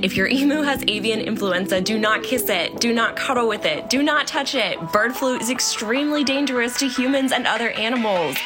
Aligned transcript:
If 0.00 0.16
your 0.16 0.28
emu 0.28 0.62
has 0.62 0.84
avian 0.86 1.18
influenza, 1.20 1.80
do 1.80 1.98
not 1.98 2.22
kiss 2.22 2.48
it, 2.48 2.78
do 2.78 2.94
not 2.94 3.16
cuddle 3.16 3.48
with 3.48 3.64
it, 3.64 3.90
do 3.90 4.00
not 4.00 4.28
touch 4.28 4.54
it. 4.54 4.78
Bird 4.92 5.12
flu 5.12 5.36
is 5.36 5.50
extremely 5.50 6.22
dangerous 6.22 6.78
to 6.78 6.88
humans 6.88 7.32
and 7.32 7.48
other 7.48 7.70
animals. 7.70 8.36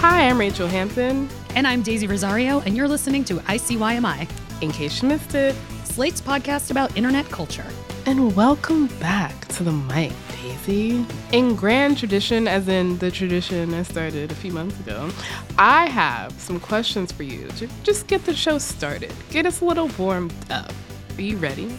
Hi, 0.00 0.28
I'm 0.28 0.38
Rachelle 0.38 0.66
Hampton. 0.66 1.28
And 1.54 1.66
I'm 1.66 1.82
Daisy 1.82 2.06
Rosario, 2.06 2.60
and 2.60 2.74
you're 2.74 2.88
listening 2.88 3.22
to 3.24 3.34
ICYMI, 3.40 4.30
In 4.62 4.70
case 4.70 5.02
you 5.02 5.08
missed 5.08 5.34
it. 5.34 5.54
Slate's 5.84 6.22
podcast 6.22 6.70
about 6.70 6.96
internet 6.96 7.26
culture. 7.26 7.66
And 8.04 8.34
welcome 8.34 8.88
back 8.98 9.46
to 9.48 9.62
the 9.62 9.70
mic, 9.70 10.12
Daisy. 10.32 11.06
In 11.30 11.54
grand 11.54 11.98
tradition, 11.98 12.48
as 12.48 12.66
in 12.66 12.98
the 12.98 13.12
tradition 13.12 13.72
I 13.74 13.84
started 13.84 14.32
a 14.32 14.34
few 14.34 14.50
months 14.50 14.78
ago, 14.80 15.08
I 15.56 15.88
have 15.88 16.32
some 16.32 16.58
questions 16.58 17.12
for 17.12 17.22
you 17.22 17.46
to 17.58 17.68
just 17.84 18.08
get 18.08 18.24
the 18.24 18.34
show 18.34 18.58
started, 18.58 19.12
get 19.30 19.46
us 19.46 19.60
a 19.60 19.64
little 19.64 19.88
warmed 19.96 20.34
up. 20.50 20.72
Are 21.16 21.22
you 21.22 21.36
ready? 21.36 21.72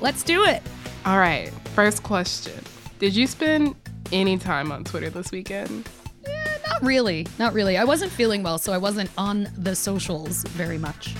Let's 0.00 0.24
do 0.24 0.42
it. 0.44 0.62
All 1.06 1.18
right, 1.18 1.50
first 1.74 2.02
question 2.02 2.60
Did 2.98 3.14
you 3.14 3.28
spend 3.28 3.76
any 4.10 4.36
time 4.36 4.72
on 4.72 4.82
Twitter 4.82 5.10
this 5.10 5.30
weekend? 5.30 5.88
Eh, 6.26 6.58
not 6.68 6.82
really. 6.82 7.24
Not 7.38 7.52
really. 7.52 7.76
I 7.76 7.84
wasn't 7.84 8.10
feeling 8.10 8.42
well, 8.42 8.58
so 8.58 8.72
I 8.72 8.78
wasn't 8.78 9.10
on 9.16 9.48
the 9.56 9.76
socials 9.76 10.42
very 10.48 10.78
much. 10.78 11.14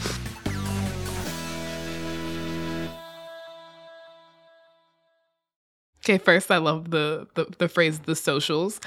Okay, 6.08 6.16
first 6.16 6.50
I 6.50 6.56
love 6.56 6.90
the 6.90 7.26
the, 7.34 7.46
the 7.58 7.68
phrase 7.68 7.98
the 8.00 8.16
socials. 8.16 8.80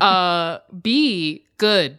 Uh 0.00 0.58
B, 0.82 1.44
good. 1.58 1.98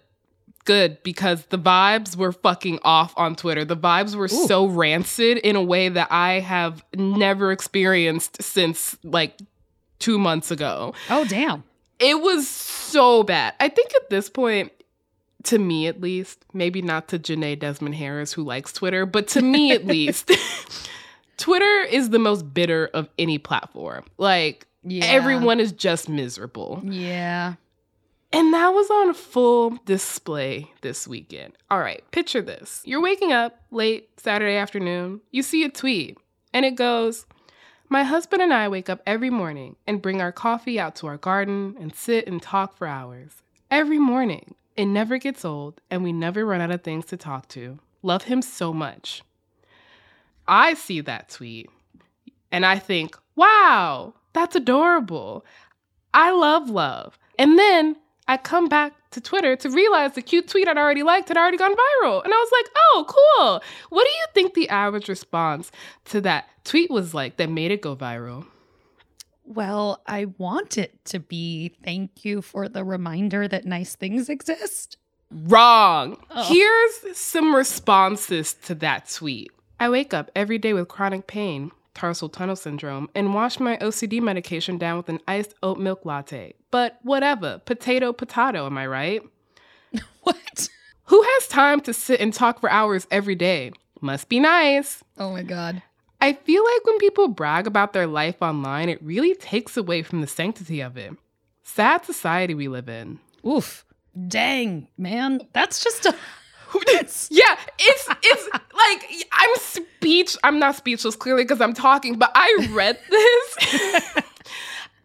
Good 0.64 1.04
because 1.04 1.46
the 1.48 1.60
vibes 1.60 2.16
were 2.16 2.32
fucking 2.32 2.80
off 2.84 3.14
on 3.16 3.36
Twitter. 3.36 3.64
The 3.64 3.78
vibes 3.78 4.16
were 4.16 4.26
Ooh. 4.26 4.48
so 4.48 4.66
rancid 4.66 5.38
in 5.38 5.56
a 5.56 5.62
way 5.62 5.90
that 5.90 6.08
I 6.12 6.40
have 6.40 6.84
never 6.96 7.52
experienced 7.52 8.42
since 8.42 8.98
like 9.04 9.38
2 10.00 10.18
months 10.18 10.50
ago. 10.50 10.96
Oh, 11.12 11.26
damn. 11.26 11.64
It 12.00 12.20
was 12.20 12.48
so 12.48 13.22
bad. 13.22 13.54
I 13.60 13.70
think 13.70 13.94
at 13.96 14.10
this 14.10 14.28
point 14.30 14.72
to 15.44 15.60
me 15.60 15.86
at 15.86 16.02
least, 16.02 16.44
maybe 16.54 16.82
not 16.82 17.08
to 17.10 17.20
Jenée 17.20 17.60
Desmond 17.60 17.94
Harris 17.94 18.34
who 18.34 18.44
likes 18.44 18.74
Twitter, 18.74 19.06
but 19.06 19.28
to 19.30 19.44
me 19.44 19.72
at 19.72 19.86
least, 19.86 20.32
Twitter 21.38 21.82
is 21.90 22.10
the 22.10 22.20
most 22.20 22.54
bitter 22.54 22.90
of 22.94 23.10
any 23.18 23.38
platform. 23.38 24.06
Like 24.18 24.68
Yeah. 24.84 25.06
everyone 25.06 25.60
is 25.60 25.72
just 25.72 26.08
miserable. 26.10 26.82
Yeah. 26.84 27.56
And 28.32 28.54
that 28.54 28.70
was 28.70 28.90
on 28.90 29.14
full 29.14 29.78
display 29.86 30.72
this 30.82 31.08
weekend. 31.08 31.54
All 31.72 31.80
right, 31.80 32.04
picture 32.12 32.42
this. 32.42 32.82
You're 32.86 33.02
waking 33.02 33.32
up 33.32 33.62
late 33.72 34.10
Saturday 34.20 34.58
afternoon, 34.58 35.22
you 35.32 35.42
see 35.42 35.64
a 35.64 35.70
tweet, 35.70 36.18
and 36.54 36.66
it 36.66 36.76
goes, 36.76 37.26
My 37.88 38.04
husband 38.04 38.42
and 38.42 38.54
I 38.54 38.68
wake 38.68 38.90
up 38.90 39.02
every 39.06 39.30
morning 39.30 39.76
and 39.88 40.02
bring 40.02 40.20
our 40.22 40.32
coffee 40.32 40.80
out 40.80 40.96
to 40.98 41.08
our 41.08 41.18
garden 41.18 41.76
and 41.80 41.96
sit 41.96 42.28
and 42.28 42.42
talk 42.42 42.76
for 42.78 42.88
hours. 42.88 43.42
Every 43.72 44.00
morning. 44.00 44.56
It 44.76 44.88
never 44.88 45.18
gets 45.18 45.46
old, 45.46 45.80
and 45.90 46.04
we 46.04 46.12
never 46.12 46.46
run 46.46 46.60
out 46.60 46.70
of 46.72 46.84
things 46.84 47.06
to 47.06 47.16
talk 47.18 47.48
to. 47.50 47.80
Love 48.02 48.24
him 48.24 48.42
so 48.42 48.74
much. 48.74 49.24
I 50.48 50.74
see 50.74 51.02
that 51.02 51.30
tweet 51.30 51.70
and 52.52 52.66
I 52.66 52.80
think, 52.80 53.18
wow, 53.36 54.14
that's 54.34 54.56
adorable. 54.56 55.46
I 56.14 56.32
love 56.32 56.70
love. 56.70 57.18
And 57.38 57.60
then 57.60 57.98
I 58.28 58.38
come 58.38 58.68
back 58.68 58.94
to 59.12 59.22
Twitter 59.22 59.56
to 59.58 59.70
realize 59.70 60.14
the 60.14 60.22
cute 60.22 60.48
tweet 60.48 60.68
I'd 60.68 60.78
already 60.78 61.04
liked 61.04 61.28
had 61.28 61.38
already 61.38 61.58
gone 61.58 61.72
viral. 61.74 62.24
And 62.24 62.34
I 62.34 62.38
was 62.38 62.52
like, 62.52 62.72
oh, 62.78 63.06
cool. 63.08 63.64
What 63.90 64.04
do 64.04 64.10
you 64.10 64.26
think 64.34 64.54
the 64.54 64.70
average 64.70 65.10
response 65.10 65.72
to 66.06 66.22
that 66.22 66.48
tweet 66.64 66.90
was 66.90 67.14
like 67.14 67.38
that 67.38 67.50
made 67.50 67.72
it 67.72 67.82
go 67.82 67.96
viral? 67.96 68.46
Well, 69.44 70.02
I 70.08 70.26
want 70.38 70.78
it 70.78 71.06
to 71.06 71.20
be 71.20 71.74
thank 71.84 72.26
you 72.26 72.42
for 72.42 72.68
the 72.68 72.84
reminder 72.84 73.48
that 73.48 73.66
nice 73.66 73.96
things 73.96 74.28
exist. 74.28 74.98
Wrong. 75.32 76.18
Oh. 76.32 76.44
Here's 76.48 77.18
some 77.18 77.56
responses 77.56 78.54
to 78.66 78.76
that 78.76 79.10
tweet. 79.10 79.52
I 79.86 79.90
wake 79.90 80.16
up 80.16 80.32
every 80.36 80.58
day 80.58 80.74
with 80.74 80.88
chronic 80.88 81.28
pain, 81.28 81.70
tarsal 81.94 82.28
tunnel 82.28 82.56
syndrome, 82.56 83.08
and 83.14 83.36
wash 83.36 83.60
my 83.60 83.78
OCD 83.78 84.20
medication 84.20 84.80
down 84.80 84.98
with 84.98 85.10
an 85.10 85.20
iced 85.28 85.54
oat 85.62 85.78
milk 85.78 86.06
latte. 86.06 86.56
But 86.72 86.98
whatever, 87.04 87.62
potato, 87.66 88.12
potato, 88.12 88.66
am 88.66 88.80
I 88.80 88.88
right? 88.88 89.22
What? 90.24 90.70
Who 91.04 91.22
has 91.22 91.48
time 91.48 91.82
to 91.82 91.94
sit 91.94 92.20
and 92.20 92.34
talk 92.34 92.62
for 92.62 92.72
hours 92.72 93.06
every 93.12 93.36
day? 93.36 93.74
Must 94.02 94.28
be 94.28 94.40
nice. 94.40 95.04
Oh 95.20 95.30
my 95.30 95.44
God. 95.44 95.84
I 96.20 96.34
feel 96.34 96.64
like 96.64 96.86
when 96.86 96.98
people 96.98 97.28
brag 97.28 97.68
about 97.68 97.94
their 97.94 98.08
life 98.08 98.42
online, 98.42 98.90
it 98.90 99.04
really 99.04 99.36
takes 99.36 99.78
away 99.78 100.02
from 100.02 100.22
the 100.22 100.26
sanctity 100.26 100.82
of 100.82 100.98
it. 100.98 101.14
Sad 101.62 102.06
society 102.06 102.56
we 102.56 102.70
live 102.70 102.90
in. 102.90 103.20
Oof. 103.46 103.86
Dang, 104.28 104.88
man. 104.98 105.42
That's 105.54 105.84
just 105.84 106.08
a. 106.08 106.16
yeah, 107.30 107.58
it's 107.80 108.08
it's 108.24 108.50
like 108.54 109.28
I'm 109.32 109.50
speech. 109.58 110.38
I'm 110.44 110.60
not 110.60 110.76
speechless 110.76 111.16
clearly 111.16 111.44
because 111.44 111.62
I'm 111.62 111.74
talking, 111.74 112.18
but 112.18 112.32
I 112.36 112.68
read 112.72 112.98
this. 113.10 114.04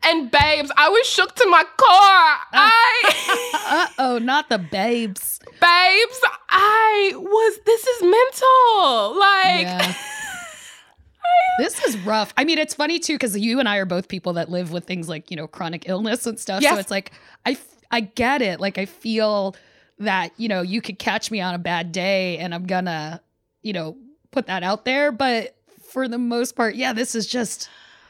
and 0.03 0.31
babes, 0.31 0.71
I 0.77 0.89
was 0.89 1.07
shook 1.07 1.35
to 1.37 1.47
my 1.49 1.63
core. 1.63 1.89
I 2.53 3.53
Uh 3.71 3.87
oh, 3.99 4.19
not 4.19 4.49
the 4.49 4.59
babes. 4.59 5.39
babes, 5.61 6.21
I 6.49 7.13
was 7.17 7.59
this 7.65 7.87
is 7.87 8.03
mental. 8.03 9.19
Like 9.19 9.63
Yeah. 9.63 9.95
This 11.59 11.85
is 11.85 11.99
rough. 11.99 12.33
I 12.39 12.45
mean, 12.45 12.59
it's 12.59 12.73
funny 12.75 12.99
too 12.99 13.15
because 13.15 13.37
you 13.39 13.59
and 13.61 13.69
I 13.69 13.77
are 13.77 13.85
both 13.85 14.09
people 14.09 14.33
that 14.35 14.49
live 14.51 14.73
with 14.73 14.85
things 14.85 15.09
like 15.11 15.31
you 15.31 15.37
know 15.37 15.47
chronic 15.47 15.89
illness 15.89 16.27
and 16.27 16.39
stuff. 16.41 16.63
Yes. 16.63 16.73
So 16.75 16.81
it's 16.81 16.91
like 16.91 17.13
I 17.45 17.59
I 17.91 18.01
get 18.01 18.41
it. 18.41 18.61
Like 18.61 18.79
I 18.79 18.87
feel 18.87 19.55
that 20.01 20.33
you 20.37 20.49
know 20.49 20.63
you 20.63 20.81
could 20.81 20.99
catch 20.99 21.31
me 21.31 21.41
on 21.41 21.55
a 21.55 21.59
bad 21.59 21.93
day 21.93 22.39
and 22.39 22.55
I'm 22.55 22.67
gonna 22.67 23.21
you 23.63 23.73
know 23.73 23.97
put 24.31 24.47
that 24.47 24.63
out 24.63 24.85
there. 24.85 25.13
But 25.13 25.55
for 25.83 26.09
the 26.09 26.19
most 26.19 26.57
part, 26.57 26.75
yeah, 26.75 26.93
this 26.93 27.15
is 27.15 27.27
just 27.27 27.69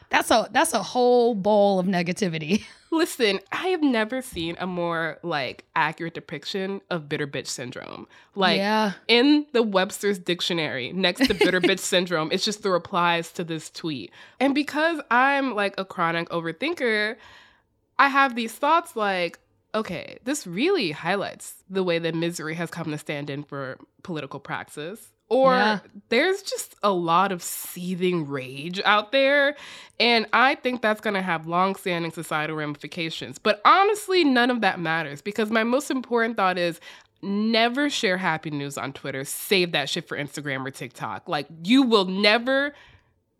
that's 0.08 0.30
a 0.30 0.48
that's 0.52 0.72
a 0.72 0.82
whole 0.82 1.34
bowl 1.34 1.78
of 1.78 1.86
negativity. 1.86 2.64
Listen, 2.92 3.38
I 3.52 3.68
have 3.68 3.82
never 3.82 4.20
seen 4.20 4.56
a 4.58 4.66
more 4.66 5.18
like 5.22 5.64
accurate 5.76 6.14
depiction 6.14 6.80
of 6.90 7.08
bitter 7.08 7.26
bitch 7.26 7.46
syndrome. 7.46 8.08
Like 8.34 8.58
yeah, 8.58 8.92
in 9.06 9.46
the 9.52 9.62
Webster's 9.62 10.18
dictionary, 10.18 10.92
next 10.92 11.26
to 11.28 11.34
bitter 11.34 11.60
bitch 11.60 11.78
syndrome, 11.80 12.30
it's 12.32 12.44
just 12.44 12.64
the 12.64 12.70
replies 12.70 13.30
to 13.32 13.44
this 13.44 13.70
tweet. 13.70 14.10
And 14.40 14.54
because 14.54 15.00
I'm 15.10 15.54
like 15.54 15.74
a 15.78 15.84
chronic 15.84 16.28
overthinker, 16.30 17.16
I 17.98 18.08
have 18.08 18.34
these 18.34 18.52
thoughts 18.52 18.96
like, 18.96 19.38
okay, 19.74 20.18
this 20.24 20.46
really 20.46 20.90
highlights 20.92 21.54
the 21.68 21.82
way 21.82 21.98
that 21.98 22.14
misery 22.14 22.54
has 22.54 22.70
come 22.70 22.90
to 22.90 22.98
stand 22.98 23.30
in 23.30 23.42
for 23.44 23.78
political 24.02 24.40
praxis. 24.40 25.12
Or 25.28 25.54
Yeah. 25.54 25.78
there's 26.08 26.42
just 26.42 26.74
a 26.82 26.90
lot 26.90 27.30
of 27.30 27.40
seething 27.40 28.26
rage 28.26 28.80
out 28.84 29.12
there. 29.12 29.54
And 30.00 30.26
I 30.32 30.56
think 30.56 30.82
that's 30.82 31.00
going 31.00 31.14
to 31.14 31.22
have 31.22 31.46
long 31.46 31.76
standing 31.76 32.10
societal 32.10 32.56
ramifications. 32.56 33.38
But 33.38 33.60
honestly, 33.64 34.24
none 34.24 34.50
of 34.50 34.60
that 34.62 34.80
matters 34.80 35.22
because 35.22 35.50
my 35.50 35.62
most 35.62 35.88
important 35.88 36.36
thought 36.36 36.58
is 36.58 36.80
never 37.22 37.88
share 37.88 38.16
happy 38.16 38.50
news 38.50 38.76
on 38.76 38.92
Twitter. 38.92 39.24
Save 39.24 39.70
that 39.72 39.88
shit 39.88 40.08
for 40.08 40.16
Instagram 40.16 40.66
or 40.66 40.70
TikTok. 40.72 41.28
Like, 41.28 41.46
you 41.62 41.82
will 41.82 42.06
never 42.06 42.74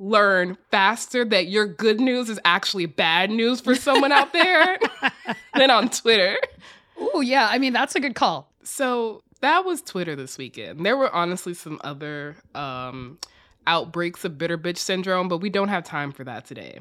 learn 0.00 0.56
faster 0.70 1.24
that 1.26 1.48
your 1.48 1.66
good 1.66 2.00
news 2.00 2.28
is 2.30 2.40
actually 2.44 2.86
bad 2.86 3.30
news 3.30 3.60
for 3.60 3.74
someone 3.74 4.10
out 4.10 4.32
there 4.32 4.78
than 5.54 5.70
on 5.70 5.90
Twitter. 5.90 6.38
oh 6.98 7.20
yeah. 7.20 7.48
I 7.50 7.58
mean, 7.58 7.72
that's 7.74 7.94
a 7.94 8.00
good 8.00 8.14
call. 8.14 8.50
So 8.62 9.22
that 9.42 9.64
was 9.64 9.82
Twitter 9.82 10.16
this 10.16 10.38
weekend. 10.38 10.84
There 10.84 10.96
were 10.96 11.14
honestly 11.14 11.54
some 11.54 11.78
other 11.84 12.36
um, 12.54 13.18
outbreaks 13.66 14.24
of 14.24 14.38
bitter 14.38 14.56
bitch 14.56 14.78
syndrome, 14.78 15.28
but 15.28 15.38
we 15.38 15.50
don't 15.50 15.68
have 15.68 15.84
time 15.84 16.12
for 16.12 16.24
that 16.24 16.46
today 16.46 16.78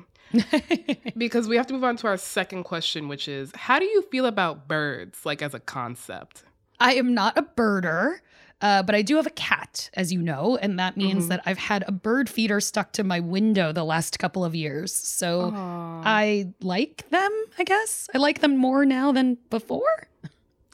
because 1.17 1.47
we 1.47 1.57
have 1.57 1.67
to 1.67 1.73
move 1.73 1.83
on 1.83 1.97
to 1.97 2.07
our 2.07 2.17
second 2.17 2.63
question, 2.63 3.09
which 3.09 3.27
is 3.27 3.51
how 3.53 3.79
do 3.79 3.85
you 3.85 4.01
feel 4.03 4.25
about 4.25 4.67
birds, 4.67 5.25
like 5.25 5.41
as 5.41 5.53
a 5.53 5.59
concept? 5.59 6.43
I 6.79 6.93
am 6.93 7.13
not 7.13 7.37
a 7.37 7.43
birder, 7.43 8.19
uh, 8.61 8.83
but 8.83 8.93
I 8.95 9.01
do 9.01 9.15
have 9.15 9.25
a 9.27 9.31
cat, 9.31 9.89
as 9.93 10.11
you 10.11 10.21
know, 10.21 10.57
and 10.57 10.77
that 10.79 10.97
means 10.97 11.25
Mhm. 11.25 11.29
that 11.29 11.41
I've 11.45 11.57
had 11.57 11.83
a 11.87 11.91
bird 11.91 12.29
feeder 12.29 12.59
stuck 12.59 12.91
to 12.93 13.03
my 13.03 13.19
window 13.19 13.71
the 13.71 13.83
last 13.85 14.19
couple 14.19 14.43
of 14.43 14.53
years. 14.55 14.93
So 14.93 15.51
Aw. 15.55 16.01
I 16.05 16.53
like 16.61 17.09
them, 17.09 17.31
I 17.57 17.63
guess. 17.63 18.09
I 18.13 18.17
like 18.17 18.39
them 18.41 18.57
more 18.57 18.85
now 18.85 19.11
than 19.11 19.37
before. 19.49 20.07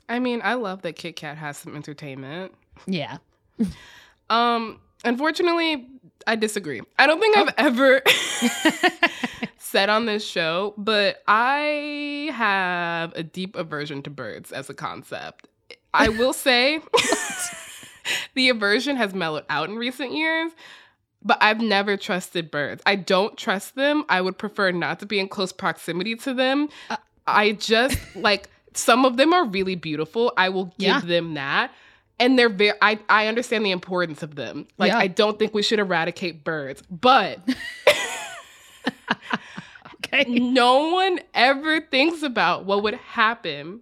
I 0.09 0.19
mean, 0.19 0.41
I 0.43 0.53
love 0.55 0.81
that 0.83 0.95
Kit 0.95 1.15
Kat 1.15 1.37
has 1.37 1.57
some 1.57 1.75
entertainment. 1.75 2.53
Yeah. 2.87 3.17
Um, 4.29 4.79
unfortunately, 5.03 5.87
I 6.27 6.35
disagree. 6.35 6.81
I 6.97 7.07
don't 7.07 7.19
think 7.19 7.37
I've 7.37 7.53
ever 7.57 8.01
said 9.59 9.89
on 9.89 10.05
this 10.05 10.25
show, 10.25 10.73
but 10.77 11.21
I 11.27 12.29
have 12.33 13.13
a 13.15 13.23
deep 13.23 13.55
aversion 13.55 14.01
to 14.03 14.09
birds 14.09 14.51
as 14.51 14.69
a 14.69 14.73
concept. 14.73 15.47
I 15.93 16.09
will 16.09 16.33
say 16.33 16.79
the 18.35 18.49
aversion 18.49 18.95
has 18.97 19.13
mellowed 19.13 19.45
out 19.49 19.69
in 19.69 19.75
recent 19.75 20.11
years. 20.13 20.51
But 21.23 21.39
I've 21.41 21.59
never 21.59 21.97
trusted 21.97 22.51
birds. 22.51 22.83
I 22.85 22.95
don't 22.97 23.35
trust 23.35 23.73
them. 23.75 24.05
I 24.09 24.21
would 24.21 24.37
prefer 24.37 24.71
not 24.71 24.99
to 24.99 25.07
be 25.07 25.19
in 25.19 25.27
close 25.27 25.51
proximity 25.51 26.15
to 26.17 26.33
them. 26.35 26.69
Uh, 26.89 26.97
I 27.25 27.53
just 27.53 27.97
like 28.15 28.49
some 28.75 29.05
of 29.05 29.17
them 29.17 29.33
are 29.33 29.45
really 29.45 29.73
beautiful. 29.75 30.31
I 30.37 30.49
will 30.49 30.65
give 30.77 30.87
Yeah. 30.87 30.99
them 31.01 31.33
that. 31.33 31.71
And 32.19 32.37
they're 32.37 32.47
very 32.49 32.77
I, 32.81 32.99
I 33.09 33.25
understand 33.27 33.65
the 33.65 33.71
importance 33.71 34.21
of 34.21 34.35
them. 34.35 34.67
Like 34.77 34.91
Yeah. 34.91 34.99
I 34.99 35.07
don't 35.07 35.39
think 35.39 35.53
we 35.55 35.63
should 35.63 35.79
eradicate 35.79 36.43
birds. 36.43 36.83
But 36.91 37.39
Okay. 40.05 40.25
no 40.25 40.89
one 40.89 41.19
ever 41.33 41.81
thinks 41.81 42.21
about 42.21 42.65
what 42.65 42.83
would 42.83 42.93
happen 42.93 43.81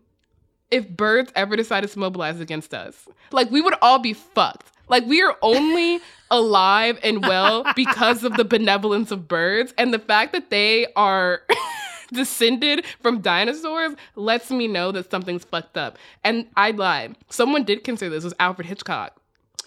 if 0.73 0.89
birds 0.89 1.31
ever 1.35 1.55
decided 1.55 1.89
to 1.91 1.99
mobilize 1.99 2.39
against 2.39 2.73
us. 2.73 3.07
Like 3.31 3.51
we 3.51 3.61
would 3.61 3.75
all 3.81 3.99
be 3.99 4.13
fucked. 4.13 4.71
Like 4.89 5.05
we 5.05 5.21
are 5.21 5.37
only 5.43 5.99
alive 6.31 6.99
and 7.03 7.21
well 7.21 7.63
because 7.75 8.23
of 8.23 8.35
the 8.37 8.43
benevolence 8.43 9.11
of 9.11 9.27
birds 9.27 9.71
and 9.77 9.93
the 9.93 9.99
fact 9.99 10.33
that 10.33 10.49
they 10.49 10.87
are 10.95 11.43
descended 12.11 12.85
from 13.01 13.21
dinosaurs 13.21 13.93
lets 14.15 14.49
me 14.49 14.67
know 14.67 14.91
that 14.91 15.11
something's 15.11 15.43
fucked 15.43 15.77
up. 15.77 15.99
And 16.23 16.47
I 16.57 16.71
lied. 16.71 17.15
Someone 17.29 17.63
did 17.63 17.83
consider 17.83 18.09
this 18.09 18.23
was 18.23 18.33
Alfred 18.39 18.67
Hitchcock. 18.67 19.15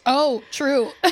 Oh, 0.06 0.42
true. 0.50 0.90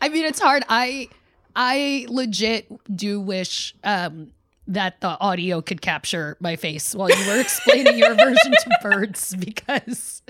I 0.00 0.08
mean, 0.08 0.24
it's 0.24 0.40
hard. 0.40 0.64
I 0.68 1.08
I 1.54 2.06
legit 2.08 2.66
do 2.94 3.20
wish 3.20 3.74
um 3.84 4.32
that 4.68 5.00
the 5.00 5.18
audio 5.20 5.60
could 5.62 5.80
capture 5.80 6.36
my 6.40 6.56
face 6.56 6.94
while 6.94 7.08
you 7.10 7.26
were 7.28 7.38
explaining 7.40 7.98
your 7.98 8.12
aversion 8.12 8.52
to 8.52 8.70
birds 8.82 9.34
because 9.36 10.22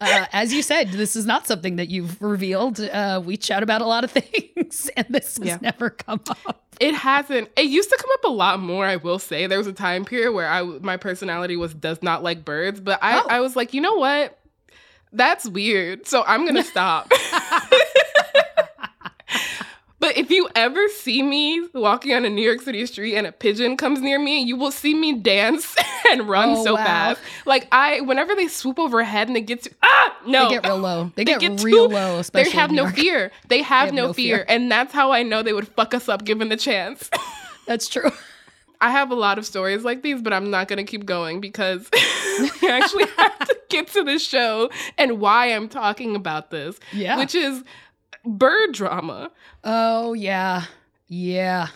uh, 0.00 0.26
as 0.32 0.52
you 0.52 0.62
said, 0.62 0.90
this 0.90 1.16
is 1.16 1.26
not 1.26 1.46
something 1.46 1.76
that 1.76 1.88
you've 1.88 2.20
revealed. 2.20 2.80
Uh, 2.80 3.20
we 3.24 3.36
chat 3.36 3.62
about 3.62 3.80
a 3.80 3.86
lot 3.86 4.04
of 4.04 4.10
things, 4.12 4.90
and 4.96 5.06
this 5.10 5.38
has 5.38 5.46
Yeah. 5.46 5.58
never 5.60 5.90
come 5.90 6.20
up. 6.46 6.60
It 6.80 6.94
hasn't. 6.94 7.50
It 7.56 7.66
used 7.66 7.88
to 7.90 7.96
come 8.00 8.10
up 8.14 8.24
a 8.24 8.32
lot 8.32 8.58
more. 8.60 8.84
I 8.84 8.96
will 8.96 9.18
say 9.20 9.46
there 9.46 9.58
was 9.58 9.66
a 9.68 9.72
time 9.72 10.04
period 10.04 10.32
where 10.32 10.48
I 10.48 10.62
my 10.62 10.96
personality 10.96 11.56
was 11.56 11.72
does 11.72 12.02
not 12.02 12.22
like 12.22 12.44
birds, 12.44 12.80
but 12.80 12.98
I 13.02 13.20
Oh. 13.20 13.26
I 13.28 13.40
was 13.40 13.54
like, 13.54 13.74
you 13.74 13.80
know 13.80 13.94
what? 13.94 14.38
That's 15.12 15.48
weird. 15.48 16.06
So 16.08 16.24
I'm 16.26 16.44
gonna 16.44 16.64
stop. 16.74 17.10
But 20.06 20.18
if 20.18 20.30
you 20.30 20.48
ever 20.54 20.86
see 20.88 21.22
me 21.22 21.66
walking 21.72 22.12
on 22.12 22.26
a 22.26 22.28
New 22.28 22.42
York 22.42 22.60
City 22.60 22.84
street 22.84 23.14
and 23.16 23.26
a 23.26 23.32
pigeon 23.32 23.76
comes 23.78 24.02
near 24.02 24.18
me, 24.18 24.42
you 24.42 24.54
will 24.54 24.70
see 24.70 24.94
me 24.94 25.14
dance 25.14 25.74
and 26.10 26.28
run 26.28 26.50
Oh, 26.50 26.64
so 26.64 26.74
wow. 26.74 26.84
fast. 26.84 27.20
Like 27.46 27.66
I, 27.72 28.02
whenever 28.02 28.34
they 28.34 28.48
swoop 28.48 28.78
overhead 28.78 29.28
and 29.28 29.34
they 29.36 29.40
get 29.40 29.62
to 29.62 29.70
ah 29.82 30.16
no, 30.26 30.48
They 30.48 30.54
get 30.56 30.64
real 30.66 30.76
low. 30.78 31.04
They, 31.14 31.24
They 31.24 31.32
get, 31.36 31.40
get 31.40 31.62
real 31.62 31.88
too- 31.88 31.94
low, 31.94 32.18
especially 32.18 32.52
they 32.52 32.58
have 32.58 32.70
no 32.70 32.88
fear. 32.90 33.32
They 33.48 33.62
have, 33.62 33.86
have 33.86 33.94
no, 33.94 34.08
no 34.08 34.12
fear. 34.12 34.36
fear. 34.38 34.46
and 34.48 34.70
that's 34.70 34.92
how 34.92 35.10
I 35.12 35.22
know 35.22 35.42
they 35.42 35.54
would 35.54 35.68
fuck 35.68 35.94
us 35.94 36.06
up 36.08 36.24
given 36.24 36.50
the 36.50 36.56
chance. 36.58 37.08
That's 37.66 37.88
true. 37.88 38.10
I 38.80 38.90
have 38.90 39.10
a 39.10 39.14
lot 39.14 39.38
of 39.38 39.46
stories 39.46 39.84
like 39.84 40.02
these, 40.02 40.20
but 40.20 40.34
I'm 40.34 40.50
not 40.50 40.68
going 40.68 40.76
to 40.76 40.84
keep 40.84 41.06
going 41.06 41.40
because 41.40 41.88
we 42.60 42.68
actually 42.68 43.06
have 43.16 43.38
to 43.48 43.56
get 43.70 43.86
to 43.94 44.02
the 44.04 44.18
show 44.18 44.68
and 44.98 45.18
why 45.18 45.46
I'm 45.46 45.70
talking 45.70 46.14
about 46.14 46.50
this, 46.50 46.78
Yeah. 46.92 47.16
which 47.16 47.34
is 47.34 47.64
bird 48.24 48.72
drama 48.72 49.30
oh 49.62 50.12
yeah, 50.12 50.64
yeah. 51.08 51.68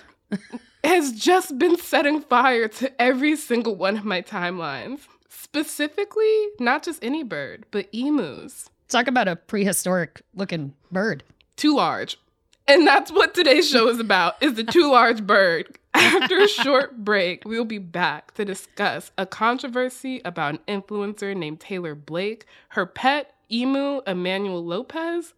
has 0.84 1.12
just 1.12 1.58
been 1.58 1.76
setting 1.76 2.20
fire 2.20 2.68
to 2.68 3.00
every 3.00 3.36
single 3.36 3.74
one 3.74 3.96
of 3.96 4.04
my 4.04 4.22
timelines. 4.22 5.00
Specifically, 5.28 6.46
not 6.60 6.82
just 6.82 7.02
any 7.02 7.22
bird, 7.22 7.66
but 7.70 7.88
emus. 7.92 8.70
Talk 8.88 9.06
about 9.06 9.28
a 9.28 9.36
prehistoric 9.36 10.22
looking 10.34 10.74
bird. 10.90 11.24
Too 11.56 11.76
large. 11.76 12.18
And 12.66 12.86
that's 12.86 13.10
what 13.10 13.34
today's 13.34 13.68
show 13.68 13.88
is 13.88 13.98
about, 13.98 14.42
is 14.42 14.54
the 14.54 14.64
too 14.64 14.90
large 14.90 15.26
bird. 15.26 15.78
After 15.94 16.38
a 16.38 16.48
short 16.48 17.04
break, 17.04 17.42
we'll 17.46 17.64
be 17.64 17.78
back 17.78 18.34
to 18.34 18.44
discuss 18.44 19.10
a 19.16 19.24
controversy 19.24 20.20
about 20.24 20.54
an 20.54 20.82
influencer 20.82 21.34
named 21.34 21.60
Taylor 21.60 21.94
Blake, 21.94 22.44
her 22.70 22.84
pet 22.84 23.34
emu 23.50 24.02
Emmanuel 24.06 24.64
Lopez. 24.64 25.32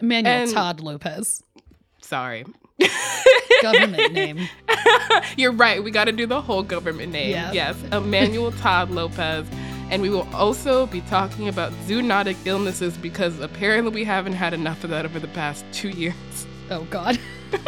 Emmanuel 0.00 0.34
And- 0.34 0.50
Todd 0.52 0.80
Lopez, 0.80 1.42
Sorry. 2.02 2.44
government 3.62 4.12
name. 4.12 4.48
You're 5.36 5.52
right. 5.52 5.84
We 5.84 5.90
got 5.90 6.04
to 6.06 6.12
do 6.12 6.26
the 6.26 6.40
whole 6.40 6.62
government 6.62 7.12
name. 7.12 7.30
Yes, 7.52 7.76
Emmanuel 7.92 8.52
Todd 8.52 8.90
Lopez. 8.90 9.46
And 9.90 10.00
we 10.02 10.08
will 10.08 10.26
also 10.32 10.86
be 10.86 11.00
talking 11.02 11.48
about 11.48 11.72
zoonotic 11.86 12.36
illnesses 12.46 12.96
because 12.96 13.38
apparently 13.40 13.92
we 13.92 14.04
haven't 14.04 14.34
had 14.34 14.54
enough 14.54 14.82
of 14.84 14.90
that 14.90 15.04
over 15.04 15.18
the 15.18 15.28
past 15.28 15.64
two 15.72 15.90
years. 15.90 16.14
Oh 16.70 16.84
God. 16.90 17.18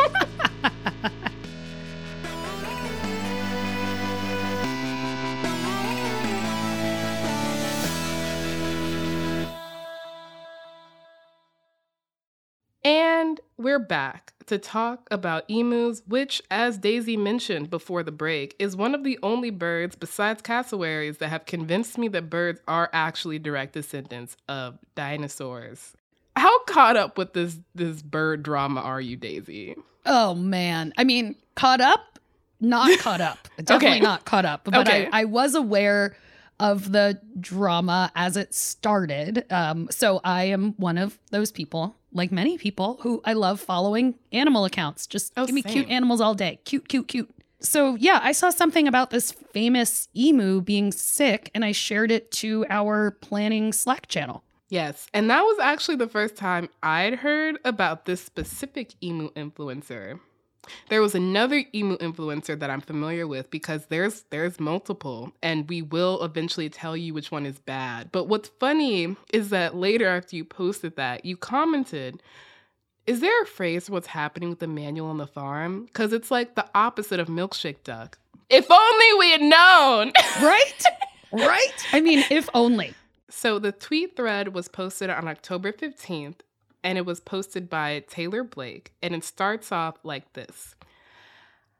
And 13.33 13.41
we're 13.57 13.79
back 13.79 14.35
to 14.45 14.59
talk 14.59 15.09
about 15.11 15.45
emus, 15.49 16.03
which, 16.07 16.43
as 16.51 16.77
Daisy 16.77 17.17
mentioned 17.17 17.71
before 17.71 18.03
the 18.03 18.13
break, 18.13 18.55
is 18.59 18.77
one 18.77 18.95
of 18.95 19.05
the 19.05 19.19
only 19.23 19.49
birds 19.49 19.97
besides 19.97 20.43
cassowaries 20.43 21.17
that 21.17 21.29
have 21.29 21.47
convinced 21.47 21.97
me 21.97 22.09
that 22.09 22.29
birds 22.29 22.61
are 22.69 22.91
actually 22.93 23.39
direct 23.39 23.73
descendants 23.73 24.37
of 24.51 24.79
dinosaurs. 24.95 25.95
How 26.37 26.63
caught 26.65 26.99
up 26.99 27.17
with 27.17 27.33
this 27.33 27.59
this 27.75 28.03
bird 28.03 28.43
drama 28.43 28.83
are 28.83 29.01
you, 29.01 29.17
Daisy? 29.17 29.77
Oh 30.05 30.35
man. 30.35 30.93
I 30.99 31.05
mean, 31.05 31.35
caught 31.55 31.81
up? 31.81 32.19
Not 32.61 32.99
caught 32.99 33.23
up. 33.23 33.49
Definitely 33.57 33.89
Okay. 33.89 34.01
not 34.01 34.27
caught 34.27 34.45
up. 34.45 34.65
But 34.65 34.77
Okay. 34.87 35.09
I, 35.11 35.23
I 35.23 35.25
was 35.25 35.55
aware 35.55 36.15
of 36.63 36.93
the 36.93 37.21
drama 37.41 38.11
as 38.15 38.37
it 38.37 38.55
started. 38.55 39.45
Um, 39.51 39.89
so 39.91 40.21
I 40.25 40.45
am 40.45 40.75
one 40.77 40.99
of 40.99 41.19
those 41.31 41.51
people, 41.53 41.97
like 42.13 42.31
many 42.33 42.59
people, 42.59 42.99
who 43.03 43.21
I 43.25 43.33
love 43.33 43.61
following 43.61 44.15
animal 44.33 44.65
accounts. 44.65 45.07
Just 45.07 45.33
Oh, 45.37 45.47
give 45.47 45.55
me 45.55 45.63
cute 45.63 45.89
animals 45.89 46.21
all 46.21 46.35
day. 46.35 46.61
Cute, 46.65 46.89
cute, 46.89 47.09
cute. 47.09 47.31
So 47.61 47.95
yeah, 47.95 48.19
I 48.23 48.33
saw 48.33 48.51
something 48.51 48.89
about 48.89 49.11
this 49.11 49.31
famous 49.31 50.09
emu 50.17 50.61
being 50.61 50.91
sick, 50.93 51.51
and 51.55 51.65
I 51.65 51.73
shared 51.73 52.11
it 52.11 52.31
to 52.33 52.67
our 52.69 53.13
planning 53.13 53.73
Slack 53.73 54.09
channel. 54.09 54.43
Yes, 54.69 55.07
and 55.13 55.29
that 55.31 55.43
was 55.43 55.59
actually 55.61 55.97
the 55.97 56.09
first 56.09 56.35
time 56.35 56.69
I'd 56.83 57.17
heard 57.17 57.59
about 57.65 58.07
this 58.07 58.23
specific 58.23 58.95
emu 59.03 59.31
influencer. 59.33 60.19
There 60.89 61.03
was 61.03 61.15
another 61.15 61.65
emu 61.75 61.97
influencer 61.99 62.59
that 62.59 62.71
I'm 62.71 62.81
familiar 62.81 63.27
with 63.27 63.51
because 63.51 63.87
there's 63.87 64.25
there's 64.31 64.61
multiple 64.61 65.33
and 65.43 65.69
we 65.69 65.83
will 65.83 66.23
eventually 66.23 66.69
tell 66.69 66.97
you 66.97 67.15
which 67.15 67.31
one 67.33 67.47
is 67.47 67.59
bad. 67.59 68.13
But 68.13 68.29
what's 68.29 68.51
funny 68.61 69.17
is 69.33 69.51
that 69.51 69.75
later 69.75 70.07
after 70.07 70.37
you 70.37 70.45
posted 70.45 70.97
that, 70.97 71.25
you 71.25 71.37
commented, 71.37 72.23
is 73.07 73.21
there 73.21 73.43
a 73.43 73.47
phrase 73.47 73.87
for 73.87 73.93
what's 73.93 74.07
happening 74.09 74.51
with 74.51 74.63
Emmanuel 74.63 75.11
on 75.11 75.19
the 75.19 75.27
farm? 75.27 75.89
Cuz 75.93 76.13
it's 76.13 76.31
like 76.31 76.55
the 76.55 76.69
opposite 76.75 77.19
of 77.19 77.29
milkshake 77.29 77.83
duck. 77.83 78.19
If 78.49 78.71
only 78.71 79.19
we 79.19 79.31
had 79.31 79.43
known. 79.43 80.13
Right? 80.43 80.85
right? 81.33 81.87
I 81.93 82.01
mean, 82.01 82.25
if 82.31 82.49
only. 82.53 82.95
So 83.31 83.59
the 83.59 83.73
tweet 83.73 84.17
thread 84.17 84.55
was 84.55 84.69
posted 84.69 85.09
on 85.09 85.27
October 85.27 85.73
15th 85.73 86.41
and 86.85 86.99
it 86.99 87.07
was 87.07 87.21
posted 87.21 87.69
by 87.69 88.05
Taylor 88.09 88.45
Blake 88.45 88.93
and 89.03 89.15
it 89.15 89.25
starts 89.25 89.73
off 89.73 89.97
like 90.03 90.33
this. 90.33 90.75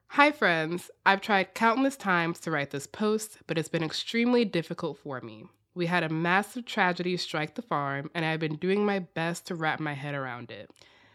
Hi 0.09 0.31
friends, 0.31 0.91
I've 1.07 1.23
tried 1.23 1.55
countless 1.55 1.97
times 1.97 2.39
to 2.41 2.51
write 2.51 2.71
this 2.71 2.87
post, 2.87 3.39
but 3.47 3.57
it's 3.57 3.69
been 3.69 3.83
extremely 3.83 4.45
difficult 4.45 4.99
for 4.99 5.21
me. 5.21 5.47
We 5.75 5.87
had 5.87 6.03
a 6.03 6.09
massive 6.11 6.67
tragedy 6.67 7.17
strike 7.17 7.55
the 7.55 7.63
farm 7.63 8.11
and 8.15 8.25
I've 8.25 8.41
been 8.41 8.57
doing 8.57 8.85
my 8.85 8.99
best 8.99 9.47
to 9.47 9.55
wrap 9.55 9.81
my 9.81 9.95
head 9.95 10.15
around 10.15 10.51
it. 10.51 10.71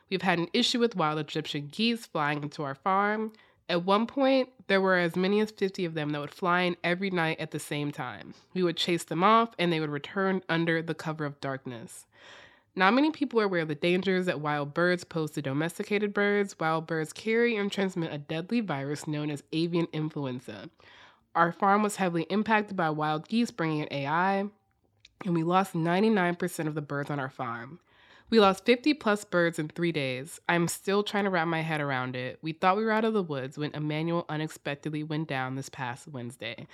We've 0.09 0.21
had 0.21 0.39
an 0.39 0.47
issue 0.53 0.79
with 0.79 0.95
wild 0.95 1.19
Egyptian 1.19 1.69
geese 1.71 2.05
flying 2.05 2.41
into 2.41 2.63
our 2.63 2.75
farm. 2.75 3.33
At 3.69 3.83
one 3.83 4.07
point, 4.07 4.49
there 4.67 4.79
were 4.79 4.97
as 4.97 5.15
many 5.15 5.41
as 5.41 5.51
50 5.51 5.83
of 5.85 5.93
them 5.93 6.11
that 6.11 6.21
would 6.21 6.33
fly 6.33 6.61
in 6.61 6.77
every 6.83 7.09
night 7.09 7.39
at 7.39 7.51
the 7.51 7.59
same 7.59 7.91
time. 7.91 8.33
We 8.53 8.63
would 8.63 8.77
chase 8.77 9.03
them 9.03 9.23
off 9.23 9.49
and 9.59 9.71
they 9.71 9.79
would 9.79 9.89
return 9.89 10.41
under 10.47 10.81
the 10.81 10.95
cover 10.95 11.25
of 11.25 11.41
darkness. 11.41 12.05
Not 12.77 12.93
many 12.93 13.09
people 13.09 13.41
are 13.41 13.45
aware 13.45 13.61
of 13.61 13.69
the 13.69 13.73
dangers 13.75 14.27
that 14.27 14.39
wild 14.39 14.75
birds 14.75 15.03
pose 15.03 15.31
to 15.31 15.41
domesticated 15.41 16.13
birds. 16.13 16.55
Wild 16.59 16.85
birds 16.85 17.11
carry 17.11 17.55
and 17.55 17.71
transmit 17.71 18.13
a 18.13 18.19
deadly 18.19 18.59
virus 18.61 19.07
known 19.07 19.31
as 19.31 19.41
avian 19.51 19.87
influenza. 19.91 20.69
Our 21.33 21.51
farm 21.51 21.81
was 21.81 21.95
heavily 21.95 22.27
impacted 22.29 22.77
by 22.77 22.91
wild 22.91 23.27
geese 23.27 23.49
bringing 23.49 23.79
in 23.79 23.87
AI, 23.91 24.45
and 25.25 25.33
we 25.33 25.41
lost 25.41 25.73
99% 25.73 26.67
of 26.67 26.75
the 26.75 26.81
birds 26.83 27.09
on 27.09 27.19
our 27.19 27.31
farm. 27.31 27.79
We 28.29 28.39
lost 28.39 28.63
50 28.65 28.93
plus 28.93 29.25
birds 29.25 29.57
in 29.57 29.69
three 29.69 29.91
days. 29.91 30.39
I'm 30.47 30.67
still 30.67 31.01
trying 31.01 31.23
to 31.23 31.31
wrap 31.31 31.47
my 31.47 31.61
head 31.61 31.81
around 31.81 32.15
it. 32.15 32.37
We 32.43 32.53
thought 32.53 32.77
we 32.77 32.85
were 32.85 32.91
out 32.91 33.05
of 33.05 33.13
the 33.15 33.23
woods 33.23 33.57
when 33.57 33.71
Emmanuel 33.73 34.25
unexpectedly 34.29 35.01
went 35.01 35.27
down 35.27 35.55
this 35.55 35.69
past 35.69 36.07
Wednesday. 36.07 36.67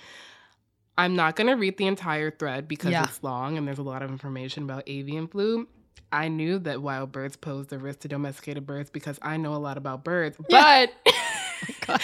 I'm 0.98 1.16
not 1.16 1.34
going 1.36 1.46
to 1.46 1.54
read 1.54 1.78
the 1.78 1.86
entire 1.86 2.30
thread 2.30 2.68
because 2.68 2.90
Yeah. 2.92 3.04
it's 3.04 3.22
long 3.22 3.56
and 3.56 3.66
there's 3.66 3.78
a 3.78 3.82
lot 3.82 4.02
of 4.02 4.10
information 4.10 4.64
about 4.64 4.82
avian 4.86 5.28
flu. 5.28 5.66
I 6.12 6.28
knew 6.28 6.58
that 6.60 6.80
wild 6.80 7.10
birds 7.12 7.36
posed 7.36 7.72
a 7.72 7.78
risk 7.78 8.00
to 8.00 8.08
domesticated 8.08 8.66
birds 8.66 8.90
because 8.90 9.18
I 9.20 9.36
know 9.36 9.54
a 9.54 9.56
lot 9.56 9.76
about 9.76 10.04
birds. 10.04 10.36
But 10.48 10.92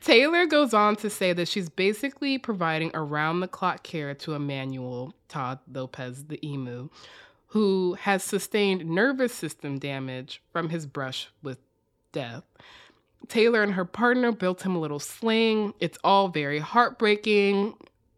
Taylor 0.00 0.46
goes 0.46 0.74
on 0.74 0.96
to 0.96 1.10
say 1.10 1.32
that 1.32 1.48
she's 1.48 1.68
basically 1.68 2.38
providing 2.38 2.90
around 2.94 3.40
the 3.40 3.48
clock 3.48 3.82
care 3.82 4.14
to 4.14 4.34
Emmanuel 4.34 5.14
Todd 5.28 5.60
Lopez, 5.72 6.24
the 6.24 6.44
emu, 6.46 6.88
who 7.48 7.94
has 8.00 8.24
sustained 8.24 8.84
nervous 8.84 9.32
system 9.34 9.78
damage 9.78 10.42
from 10.52 10.70
his 10.70 10.86
brush 10.86 11.28
with 11.42 11.58
death. 12.12 12.44
Taylor 13.28 13.62
and 13.62 13.74
her 13.74 13.84
partner 13.84 14.32
built 14.32 14.62
him 14.62 14.74
a 14.74 14.80
little 14.80 14.98
sling. 14.98 15.74
It's 15.78 15.98
all 16.02 16.28
very 16.28 16.58
heartbreaking, 16.58 17.74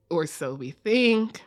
or 0.09 0.27
so 0.27 0.55
we 0.55 0.71
think. 0.71 1.43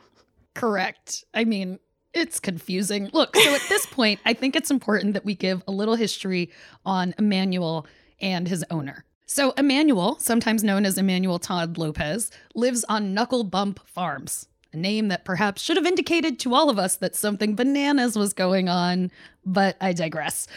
Correct. 0.53 1.23
I 1.33 1.45
mean, 1.45 1.79
it's 2.15 2.39
confusing. 2.39 3.09
Look, 3.13 3.35
so 3.35 3.53
at 3.53 3.61
this 3.69 3.85
point, 3.85 4.19
I 4.25 4.33
think 4.33 4.55
it's 4.55 4.71
important 4.71 5.13
that 5.13 5.25
we 5.25 5.35
give 5.35 5.61
a 5.67 5.71
little 5.71 5.95
history 5.95 6.49
on 6.85 7.13
Emmanuel 7.19 7.85
and 8.19 8.47
his 8.47 8.65
owner. 8.71 9.03
So, 9.27 9.51
Emmanuel, 9.51 10.17
sometimes 10.19 10.63
known 10.63 10.85
as 10.85 10.97
Emmanuel 10.97 11.39
Todd 11.39 11.77
Lopez, 11.77 12.31
lives 12.53 12.85
on 12.87 13.13
Knuckle 13.13 13.43
Bump 13.43 13.85
Farms, 13.87 14.47
a 14.71 14.77
name 14.77 15.09
that 15.09 15.25
perhaps 15.25 15.61
should 15.61 15.77
have 15.77 15.85
indicated 15.85 16.39
to 16.39 16.53
all 16.53 16.69
of 16.69 16.79
us 16.79 16.95
that 16.97 17.15
something 17.15 17.55
bananas 17.55 18.15
was 18.15 18.33
going 18.33 18.69
on, 18.69 19.11
but 19.45 19.75
I 19.81 19.93
digress. 19.93 20.47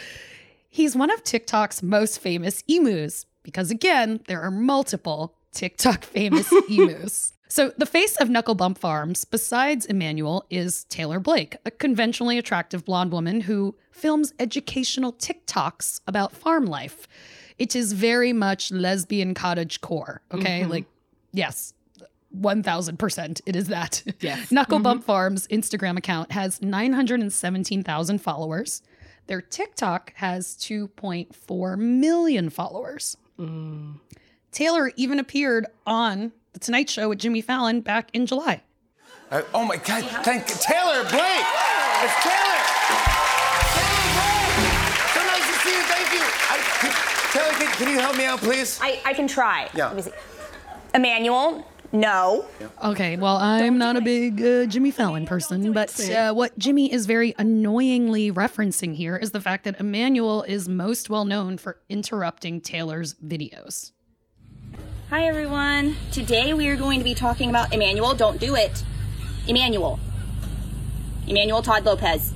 He's 0.69 0.95
one 0.95 1.09
of 1.09 1.23
TikTok's 1.23 1.81
most 1.81 2.19
famous 2.19 2.63
emus, 2.67 3.25
because 3.43 3.71
again, 3.71 4.21
there 4.27 4.41
are 4.41 4.51
multiple 4.51 5.33
TikTok 5.51 6.05
famous 6.05 6.51
emus. 6.69 7.33
So, 7.51 7.73
the 7.75 7.87
face 7.87 8.15
of 8.17 8.29
Knuckle 8.29 8.53
Bump 8.53 8.77
Farms, 8.77 9.25
besides 9.25 9.87
Emmanuel, 9.87 10.45
is 10.51 10.83
Taylor 10.85 11.19
Blake, 11.19 11.57
a 11.65 11.71
conventionally 11.71 12.37
attractive 12.37 12.85
blonde 12.85 13.11
woman 13.11 13.41
who 13.41 13.75
films 13.91 14.33
educational 14.37 15.13
TikToks 15.13 16.01
about 16.05 16.31
farm 16.31 16.67
life. 16.67 17.07
It 17.57 17.75
is 17.75 17.93
very 17.93 18.33
much 18.33 18.71
lesbian 18.71 19.33
cottage 19.33 19.81
core, 19.81 20.21
okay? 20.31 20.61
Mm-hmm. 20.61 20.69
Like, 20.69 20.85
yes, 21.33 21.73
1000% 22.37 23.41
it 23.47 23.55
is 23.55 23.67
that. 23.67 24.03
Yes. 24.19 24.51
Knuckle 24.51 24.77
Bump 24.77 25.01
mm-hmm. 25.01 25.07
Farms 25.07 25.47
Instagram 25.47 25.97
account 25.97 26.31
has 26.31 26.61
917,000 26.61 28.19
followers. 28.19 28.83
Their 29.25 29.41
TikTok 29.41 30.13
has 30.15 30.55
2.4 30.57 31.77
million 31.79 32.49
followers. 32.51 33.17
Mm. 33.39 33.99
Taylor 34.51 34.91
even 34.95 35.19
appeared 35.19 35.65
on 35.87 36.31
The 36.53 36.59
Tonight 36.59 36.89
Show 36.89 37.09
with 37.09 37.19
Jimmy 37.19 37.41
Fallon 37.41 37.81
back 37.81 38.09
in 38.13 38.25
July. 38.25 38.61
Uh, 39.31 39.43
oh 39.53 39.63
my 39.65 39.77
God! 39.77 40.03
Thank 40.23 40.47
Taylor 40.47 41.03
Blake. 41.03 41.45
It's 42.01 42.23
Taylor. 42.23 42.59
Taylor 42.87 43.23
Blake. 43.77 44.09
So 45.13 45.21
nice 45.23 45.45
to 45.45 45.53
see 45.59 45.75
you. 45.75 45.83
Thank 45.83 46.13
you. 46.13 46.23
I, 46.49 46.57
can, 46.79 46.91
Taylor, 47.31 47.53
can, 47.53 47.71
can 47.77 47.93
you 47.93 47.99
help 47.99 48.17
me 48.17 48.25
out, 48.25 48.39
please? 48.39 48.79
I, 48.81 48.99
I 49.05 49.13
can 49.13 49.27
try. 49.27 49.69
Yeah. 49.75 49.87
Let 49.87 49.95
me 49.97 50.01
see. 50.01 50.11
Emmanuel, 50.95 51.63
no. 51.91 52.45
Okay, 52.83 53.15
well, 53.17 53.37
I'm 53.37 53.77
not 53.77 53.95
a 53.95 54.01
big 54.01 54.41
uh, 54.41 54.65
Jimmy 54.65 54.89
Fallon 54.89 55.27
person, 55.27 55.71
but 55.73 56.09
uh, 56.09 56.33
what 56.33 56.57
Jimmy 56.57 56.91
is 56.91 57.05
very 57.05 57.35
annoyingly 57.37 58.31
referencing 58.31 58.95
here 58.95 59.15
is 59.15 59.31
the 59.31 59.41
fact 59.41 59.63
that 59.65 59.79
Emmanuel 59.79 60.41
is 60.43 60.67
most 60.67 61.11
well 61.11 61.25
known 61.25 61.59
for 61.59 61.79
interrupting 61.87 62.61
Taylor's 62.61 63.13
videos. 63.15 63.91
Hi, 65.09 65.25
everyone. 65.25 65.95
Today 66.11 66.53
we 66.53 66.67
are 66.67 66.75
going 66.75 66.99
to 66.99 67.03
be 67.03 67.15
talking 67.15 67.49
about 67.49 67.73
Emmanuel. 67.73 68.13
Don't 68.13 68.39
do 68.39 68.55
it. 68.55 68.83
Emmanuel. 69.47 69.99
Emmanuel 71.25 71.63
Todd 71.63 71.83
Lopez. 71.83 72.31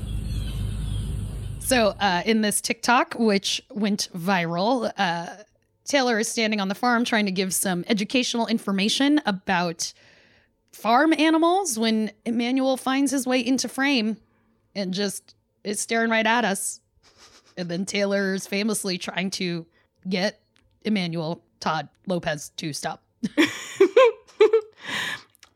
So, 1.60 1.89
uh, 2.00 2.24
in 2.25 2.42
this 2.42 2.62
TikTok, 2.62 3.13
which 3.13 3.62
went 3.70 4.10
viral, 4.18 4.92
uh, 4.98 5.27
Taylor 5.86 6.18
is 6.18 6.27
standing 6.27 6.60
on 6.60 6.68
the 6.68 6.74
farm 6.74 7.06
trying 7.06 7.27
to 7.27 7.32
give 7.32 7.53
some 7.53 7.86
educational 7.88 8.48
information 8.48 9.22
about 9.24 9.94
farm 10.72 11.13
animals 11.13 11.77
when 11.77 12.10
Emmanuel 12.25 12.75
finds 12.75 13.12
his 13.12 13.27
way 13.27 13.39
into 13.39 13.70
frame 13.70 14.18
and 14.74 14.96
just 14.96 15.36
is 15.63 15.80
staring 15.80 16.10
right 16.10 16.25
at 16.25 16.44
us. 16.44 16.80
And 17.56 17.70
then 17.70 17.86
Taylor's 17.86 18.48
famously 18.48 18.98
trying 18.98 19.30
to 19.32 19.68
get 20.10 20.42
Emmanuel 20.84 21.44
Todd 21.63 21.88
Lopez 22.08 22.50
to 22.58 22.74
stop. 22.74 23.01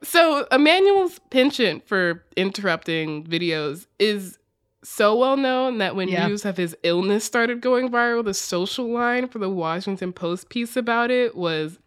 So 0.03 0.47
Emmanuel's 0.51 1.19
penchant 1.31 1.85
for 1.85 2.23
interrupting 2.37 3.25
videos 3.25 3.87
is 3.99 4.37
so 4.83 5.15
well 5.17 5.35
known 5.35 5.79
that 5.79 5.95
when 5.95 6.07
Yeah. 6.07 6.27
news 6.27 6.45
of 6.45 6.55
his 6.55 6.77
illness 6.83 7.25
started 7.25 7.59
going 7.61 7.89
viral, 7.89 8.23
the 8.23 8.33
social 8.33 8.87
line 8.89 9.27
for 9.27 9.39
the 9.39 9.49
Washington 9.49 10.13
Post 10.13 10.49
piece 10.49 10.77
about 10.77 11.11
it 11.11 11.35
was 11.35 11.79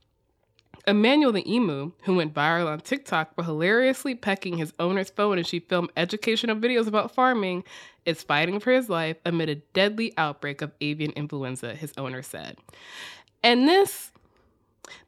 Emmanuel 0.86 1.32
the 1.32 1.50
emu, 1.50 1.92
who 2.02 2.16
went 2.16 2.34
viral 2.34 2.66
on 2.66 2.80
TikTok 2.80 3.34
for 3.34 3.44
hilariously 3.44 4.14
pecking 4.16 4.58
his 4.58 4.74
owner's 4.78 5.10
phone 5.10 5.38
as 5.38 5.46
she 5.46 5.60
filmed 5.60 5.90
educational 5.96 6.56
videos 6.56 6.86
about 6.88 7.14
farming, 7.14 7.64
is 8.04 8.22
fighting 8.22 8.60
for 8.60 8.72
his 8.72 8.90
life 8.90 9.16
amid 9.24 9.48
a 9.48 9.54
deadly 9.54 10.12
outbreak 10.18 10.60
of 10.60 10.72
avian 10.80 11.12
influenza, 11.12 11.74
his 11.74 11.92
owner 11.96 12.22
said. 12.22 12.58
And 13.42 13.66
this 13.68 14.09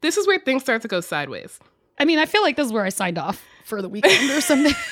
this 0.01 0.17
is 0.17 0.27
where 0.27 0.39
things 0.39 0.63
start 0.63 0.81
to 0.83 0.87
go 0.87 1.01
sideways. 1.01 1.59
I 1.99 2.05
mean, 2.05 2.19
I 2.19 2.25
feel 2.25 2.41
like 2.41 2.55
this 2.55 2.65
is 2.67 2.73
where 2.73 2.83
I 2.85 2.89
signed 2.89 3.17
off 3.17 3.43
for 3.65 3.81
the 3.81 3.89
weekend 3.89 4.29
or 4.31 4.41
something. 4.41 4.73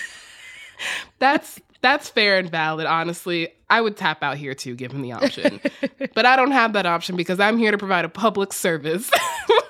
That's 1.20 1.60
that's 1.82 2.10
fair 2.10 2.38
and 2.38 2.50
valid. 2.50 2.86
Honestly, 2.86 3.50
I 3.70 3.82
would 3.82 3.98
tap 3.98 4.22
out 4.24 4.38
here 4.38 4.54
too, 4.54 4.76
given 4.76 5.02
the 5.02 5.14
option. 5.14 5.60
but 6.14 6.26
I 6.26 6.36
don't 6.36 6.52
have 6.52 6.74
that 6.74 6.86
option 6.86 7.16
because 7.16 7.40
I'm 7.40 7.58
here 7.58 7.72
to 7.72 7.78
provide 7.78 8.06
a 8.06 8.10
public 8.10 8.54
service. 8.54 9.10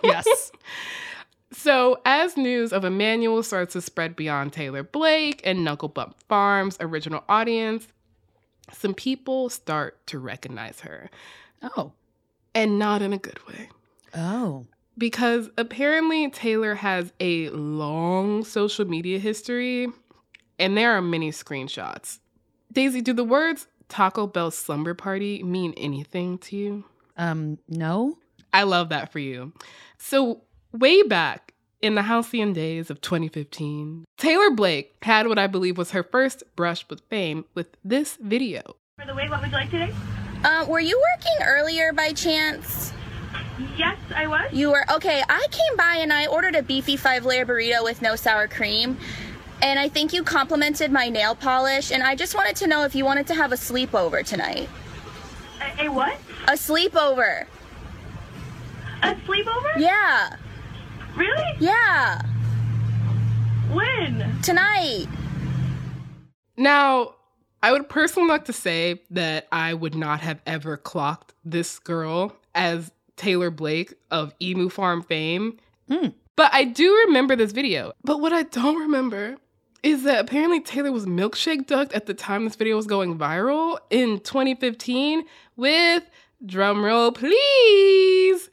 yes. 0.04 0.52
so, 1.54 2.02
as 2.06 2.36
news 2.36 2.74
of 2.74 2.84
Emmanuel 2.84 3.44
starts 3.44 3.74
to 3.74 3.82
spread 3.82 4.16
beyond 4.18 4.52
Taylor 4.52 4.84
Blake 4.84 5.42
and 5.46 5.64
Knuckle 5.64 5.88
Bump 5.90 6.16
Farms' 6.28 6.76
original 6.82 7.24
audience, 7.30 7.88
some 8.74 8.94
people 8.94 9.50
start 9.50 10.06
to 10.08 10.20
recognize 10.20 10.82
her, 10.82 11.10
Oh. 11.78 11.94
and 12.54 12.78
not 12.80 13.02
in 13.02 13.14
a 13.14 13.18
good 13.18 13.40
way. 13.48 13.70
Oh. 14.16 14.66
Because 14.98 15.50
apparently 15.58 16.30
Taylor 16.30 16.76
has 16.76 17.12
a 17.20 17.50
long 17.50 18.44
social 18.44 18.86
media 18.86 19.20
history 19.20 19.88
and 20.60 20.78
there 20.78 20.92
are 20.92 21.02
many 21.02 21.32
screenshots. 21.32 22.20
Daisy, 22.72 23.02
do 23.02 23.14
the 23.14 23.24
words 23.24 23.68
Taco 23.90 24.28
Bell 24.28 24.52
slumber 24.52 24.94
party 24.94 25.44
mean 25.44 25.74
anything 25.76 26.38
to 26.40 26.56
you? 26.56 26.84
Um, 27.18 27.58
no. 27.68 28.18
I 28.54 28.64
love 28.64 28.90
that 28.90 29.12
for 29.12 29.20
you. 29.20 29.54
So, 29.98 30.42
way 30.72 31.04
back 31.04 31.54
in 31.82 31.96
the 31.96 32.04
halcyon 32.04 32.54
days 32.54 32.90
of 32.90 33.02
2015, 33.02 34.06
Taylor 34.18 34.52
Blake 34.52 34.96
had 35.02 35.28
what 35.28 35.40
I 35.40 35.48
believe 35.48 35.78
was 35.78 35.92
her 35.92 36.04
first 36.04 36.44
brush 36.56 36.86
with 36.90 37.02
fame 37.10 37.46
with 37.56 37.68
this 37.84 38.18
video. 38.22 38.62
For 39.00 39.06
the 39.06 39.16
wait, 39.16 39.30
what 39.30 39.42
would 39.42 39.52
you 39.52 39.58
like 39.58 39.72
today? 39.72 39.94
Uh, 40.44 40.66
were 40.68 40.80
you 40.80 41.02
working 41.16 41.46
earlier 41.46 41.94
by 41.94 42.14
chance? 42.14 42.94
Yes, 43.78 43.98
I 44.16 44.28
was. 44.28 44.52
You 44.52 44.72
were. 44.72 44.86
Okay, 44.92 45.24
I 45.28 45.48
came 45.52 45.78
by 45.78 45.98
and 45.98 46.12
I 46.12 46.28
ordered 46.28 46.56
a 46.56 46.64
beefy 46.64 46.98
five 46.98 47.26
layer 47.26 47.46
burrito 47.46 47.84
with 47.84 48.02
no 48.02 48.16
sour 48.16 48.48
cream. 48.48 48.98
And 49.62 49.80
I 49.80 49.90
think 49.90 50.14
you 50.14 50.24
complimented 50.24 50.92
my 50.92 51.10
nail 51.10 51.36
polish. 51.36 51.92
And 51.92 52.02
I 52.02 52.16
just 52.16 52.36
wanted 52.36 52.56
to 52.58 52.68
know 52.68 52.84
if 52.84 52.96
you 52.96 53.06
wanted 53.06 53.28
to 53.28 53.36
have 53.36 53.52
a 53.52 53.56
sleepover 53.56 54.26
tonight. 54.26 54.68
A, 55.80 55.86
a 55.86 55.90
what? 55.90 56.18
A 56.48 56.54
sleepover. 56.54 57.46
A 59.04 59.16
sleepover? 59.16 59.78
Yeah. 59.78 60.36
Really? 61.16 61.56
Yeah. 61.60 62.22
When? 63.72 64.42
Tonight. 64.42 65.08
Now, 66.58 67.16
I 67.64 67.72
would 67.72 67.90
personally 67.90 68.30
like 68.30 68.46
to 68.46 68.54
say 68.54 69.02
that 69.12 69.48
I 69.52 69.74
would 69.74 69.96
not 69.96 70.22
have 70.22 70.42
ever 70.46 70.78
clocked 70.78 71.34
this 71.46 71.80
girl 71.80 72.36
as 72.56 72.92
Taylor 73.22 73.52
Blake 73.52 73.94
of 74.10 74.34
Emu 74.42 74.68
Farm 74.68 75.04
fame. 75.04 75.58
Hmm. 75.88 76.08
But 76.36 76.52
I 76.54 76.64
do 76.64 76.92
remember 77.06 77.36
this 77.36 77.52
video. 77.52 77.94
But 78.04 78.20
what 78.20 78.34
I 78.34 78.44
don't 78.44 78.80
remember 78.80 79.38
is 79.84 80.04
that 80.04 80.20
apparently 80.20 80.60
Taylor 80.60 80.92
was 80.92 81.06
milkshake 81.06 81.68
ducked 81.68 81.94
at 81.94 82.08
the 82.08 82.16
time 82.16 82.46
this 82.46 82.56
video 82.56 82.76
was 82.76 82.88
going 82.88 83.20
viral 83.20 83.78
in 83.92 84.20
2015 84.22 85.24
with, 85.56 86.04
drumroll 86.44 87.14
please, 87.14 88.50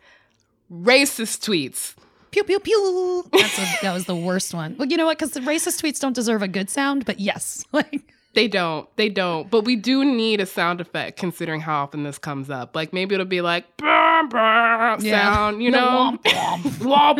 racist 0.70 1.40
tweets. 1.48 1.94
Pew 2.30 2.44
pew 2.44 2.60
pew. 2.60 3.24
That's 3.32 3.58
a, 3.58 3.66
that 3.80 3.94
was 3.94 4.04
the 4.04 4.16
worst 4.16 4.52
one. 4.52 4.76
Well, 4.76 4.88
you 4.88 4.98
know 4.98 5.06
what? 5.06 5.16
Because 5.18 5.32
the 5.32 5.40
racist 5.40 5.82
tweets 5.82 5.98
don't 5.98 6.14
deserve 6.14 6.42
a 6.42 6.48
good 6.48 6.68
sound, 6.68 7.06
but 7.06 7.20
yes, 7.20 7.64
like 7.72 8.02
They 8.34 8.46
don't. 8.46 8.88
They 8.96 9.08
don't. 9.08 9.50
But 9.50 9.64
we 9.64 9.74
do 9.74 10.04
need 10.04 10.40
a 10.40 10.46
sound 10.46 10.80
effect 10.80 11.18
considering 11.18 11.60
how 11.60 11.82
often 11.82 12.02
this 12.04 12.18
comes 12.18 12.50
up. 12.50 12.76
Like 12.76 12.92
maybe 12.92 13.14
it'll 13.14 13.26
be 13.26 13.40
like 13.40 13.76
"Brr, 13.76 14.28
brr," 14.28 14.96
Yeah. 15.00 15.32
sound, 15.32 15.62
you 15.62 15.70
know? 15.70 16.16
womp 16.24 16.62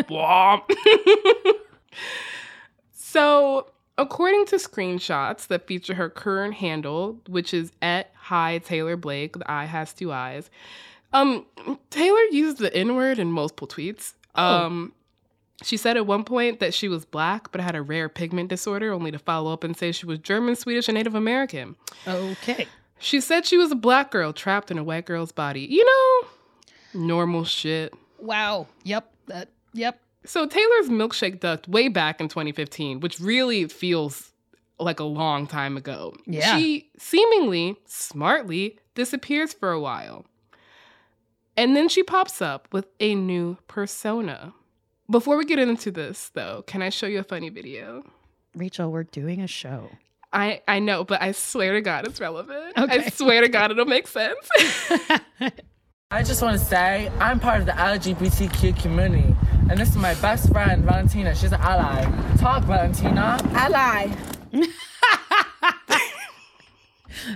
womp 0.07 0.61
womp. 0.69 1.55
so 2.93 3.69
according 3.97 4.45
to 4.47 4.55
screenshots 4.57 5.47
that 5.47 5.67
feature 5.67 5.95
her 5.95 6.09
current 6.09 6.53
handle, 6.55 7.19
which 7.27 7.53
is 7.53 7.71
at 7.81 8.11
Hi 8.15 8.59
Taylor 8.59 8.95
Blake, 8.95 9.37
the 9.37 9.51
eye 9.51 9.65
has 9.65 9.93
two 9.93 10.11
eyes. 10.11 10.49
Um, 11.11 11.45
Taylor 11.89 12.21
used 12.31 12.59
the 12.59 12.73
N 12.75 12.95
word 12.95 13.17
in 13.19 13.31
multiple 13.31 13.67
tweets. 13.67 14.13
Um, 14.35 14.93
she 15.63 15.77
said 15.77 15.97
at 15.97 16.05
one 16.05 16.23
point 16.23 16.59
that 16.59 16.73
she 16.73 16.87
was 16.87 17.05
black 17.05 17.51
but 17.51 17.61
had 17.61 17.75
a 17.75 17.81
rare 17.81 18.09
pigment 18.09 18.49
disorder, 18.49 18.91
only 18.93 19.11
to 19.11 19.19
follow 19.19 19.51
up 19.53 19.63
and 19.63 19.75
say 19.75 19.91
she 19.91 20.05
was 20.05 20.19
German, 20.19 20.55
Swedish, 20.55 20.87
and 20.87 20.95
Native 20.95 21.15
American. 21.15 21.75
Okay. 22.07 22.67
She 22.99 23.21
said 23.21 23.45
she 23.45 23.57
was 23.57 23.71
a 23.71 23.75
black 23.75 24.11
girl 24.11 24.33
trapped 24.33 24.71
in 24.71 24.77
a 24.77 24.83
white 24.83 25.05
girl's 25.05 25.31
body. 25.31 25.61
You 25.61 25.85
know, 25.85 27.01
normal 27.01 27.43
shit. 27.45 27.93
Wow. 28.19 28.67
Yep. 28.83 29.11
That. 29.27 29.49
Yep. 29.73 29.99
So 30.25 30.45
Taylor's 30.45 30.89
milkshake 30.89 31.39
ducked 31.39 31.67
way 31.67 31.87
back 31.87 32.19
in 32.19 32.27
2015, 32.27 32.99
which 32.99 33.19
really 33.19 33.67
feels 33.67 34.33
like 34.79 34.99
a 34.99 35.05
long 35.05 35.47
time 35.47 35.77
ago. 35.77 36.13
Yeah. 36.25 36.57
She 36.57 36.89
seemingly, 36.97 37.77
smartly, 37.85 38.77
disappears 38.95 39.53
for 39.53 39.71
a 39.71 39.79
while. 39.79 40.25
And 41.55 41.75
then 41.75 41.89
she 41.89 42.03
pops 42.03 42.41
up 42.41 42.67
with 42.71 42.87
a 42.99 43.15
new 43.15 43.57
persona. 43.67 44.53
Before 45.09 45.37
we 45.37 45.45
get 45.45 45.59
into 45.59 45.91
this, 45.91 46.29
though, 46.35 46.63
can 46.67 46.81
I 46.81 46.89
show 46.89 47.07
you 47.07 47.19
a 47.19 47.23
funny 47.23 47.49
video? 47.49 48.03
Rachelle, 48.55 48.91
we're 48.91 49.03
doing 49.03 49.41
a 49.41 49.47
show. 49.47 49.89
I, 50.31 50.61
I 50.67 50.77
know, 50.79 51.03
but 51.03 51.21
I 51.21 51.31
swear 51.31 51.73
to 51.73 51.81
God 51.81 52.05
it's 52.05 52.19
relevant. 52.19 52.77
Okay. 52.77 53.05
I 53.05 53.09
swear 53.09 53.41
to 53.41 53.49
God 53.49 53.71
it'll 53.71 53.85
make 53.85 54.07
sense. 54.07 54.47
I 56.11 56.21
just 56.23 56.41
want 56.41 56.59
to 56.59 56.63
say 56.63 57.11
I'm 57.19 57.39
part 57.39 57.59
of 57.59 57.65
the 57.65 57.71
LGBTQ 57.71 58.79
community, 58.81 59.35
and 59.69 59.79
this 59.79 59.89
is 59.89 59.95
my 59.97 60.13
best 60.15 60.51
friend 60.51 60.83
Valentina. 60.83 61.33
She's 61.35 61.51
an 61.51 61.61
ally. 61.61 62.03
Talk, 62.37 62.63
Valentina. 62.63 63.39
Ally. 63.53 64.11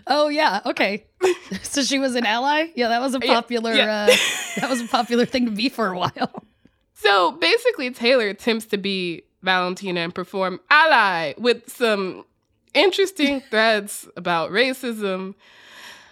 Oh 0.08 0.30
yeah. 0.30 0.62
Okay. 0.66 1.06
so 1.64 1.82
she 1.84 2.00
was 2.00 2.16
an 2.16 2.26
ally. 2.26 2.68
Yeah, 2.76 2.88
that 2.90 3.02
was 3.02 3.16
a 3.16 3.20
Yeah, 3.22 3.34
popular. 3.34 3.74
yeah. 3.74 4.08
Uh, 4.10 4.16
that 4.62 4.70
was 4.70 4.82
a 4.82 4.88
popular 4.88 5.26
thing 5.26 5.46
to 5.46 5.52
be 5.52 5.68
for 5.68 5.88
a 5.88 5.98
while. 5.98 6.46
So 6.94 7.32
basically, 7.34 7.92
Taylor 7.92 8.28
attempts 8.28 8.66
to 8.68 8.78
be 8.78 9.24
Valentina 9.42 10.02
and 10.02 10.16
perform 10.16 10.60
ally 10.70 11.34
with 11.38 11.72
some 11.72 12.26
interesting 12.74 13.42
threads 13.50 14.08
about 14.16 14.52
racism. 14.52 15.36